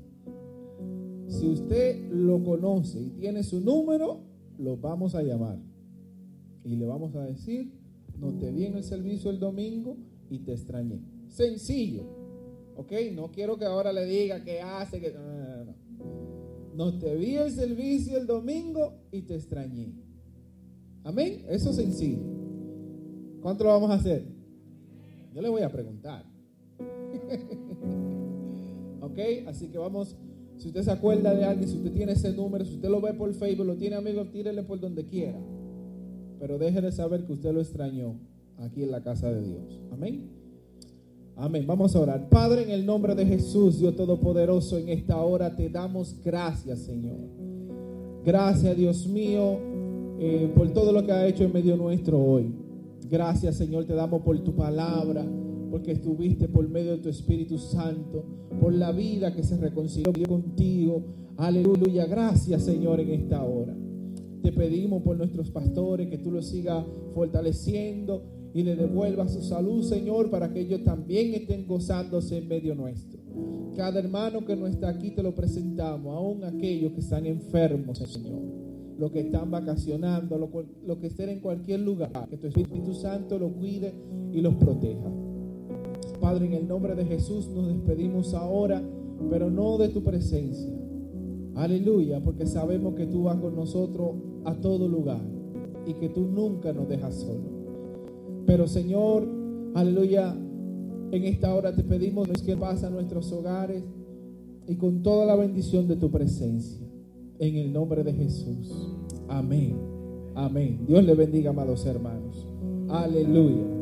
[1.27, 5.57] Si usted lo conoce y tiene su número, lo vamos a llamar.
[6.63, 7.71] Y le vamos a decir,
[8.19, 9.97] no te vi en el servicio el domingo
[10.29, 11.01] y te extrañé.
[11.27, 12.03] Sencillo.
[12.75, 12.91] ¿Ok?
[13.13, 15.11] No quiero que ahora le diga qué hace, que...
[15.11, 15.75] No.
[16.73, 19.93] No te vi el servicio el domingo y te extrañé.
[21.03, 21.43] Amén.
[21.49, 22.21] Eso es sencillo.
[23.41, 24.25] ¿Cuánto lo vamos a hacer?
[25.33, 26.25] Yo le voy a preguntar.
[29.01, 29.19] ¿Ok?
[29.47, 30.15] Así que vamos,
[30.61, 33.15] si usted se acuerda de alguien, si usted tiene ese número, si usted lo ve
[33.15, 35.39] por Facebook, lo tiene amigo, tírele por donde quiera.
[36.39, 38.13] Pero deje de saber que usted lo extrañó
[38.57, 39.79] aquí en la casa de Dios.
[39.91, 40.29] Amén.
[41.35, 41.65] Amén.
[41.65, 42.29] Vamos a orar.
[42.29, 47.17] Padre, en el nombre de Jesús, Dios Todopoderoso, en esta hora te damos gracias, Señor.
[48.23, 49.57] Gracias, Dios mío,
[50.19, 52.53] eh, por todo lo que ha hecho en medio nuestro hoy.
[53.09, 55.25] Gracias, Señor, te damos por tu palabra,
[55.71, 58.25] porque estuviste por medio de tu Espíritu Santo,
[58.59, 61.01] por la vida que se reconcilió contigo.
[61.37, 62.05] Aleluya.
[62.05, 63.75] Gracias, Señor, en esta hora.
[64.43, 68.23] Te pedimos por nuestros pastores que tú los sigas fortaleciendo
[68.53, 73.21] y le devuelvas su salud, Señor, para que ellos también estén gozándose en medio nuestro.
[73.77, 78.41] Cada hermano que no está aquí te lo presentamos, aún aquellos que están enfermos, Señor,
[78.97, 80.49] los que están vacacionando, los
[80.85, 83.93] lo que estén en cualquier lugar, que tu Espíritu Santo los cuide
[84.33, 85.20] y los proteja.
[86.21, 88.81] Padre, en el nombre de Jesús nos despedimos ahora,
[89.29, 90.71] pero no de tu presencia.
[91.55, 94.11] Aleluya, porque sabemos que tú vas con nosotros
[94.45, 95.21] a todo lugar
[95.85, 97.51] y que tú nunca nos dejas solos.
[98.45, 99.27] Pero Señor,
[99.73, 100.33] aleluya,
[101.11, 103.83] en esta hora te pedimos que pasa a nuestros hogares
[104.67, 106.87] y con toda la bendición de tu presencia.
[107.39, 108.71] En el nombre de Jesús.
[109.27, 109.75] Amén.
[110.35, 110.85] Amén.
[110.87, 112.47] Dios le bendiga, amados hermanos.
[112.87, 113.80] Aleluya.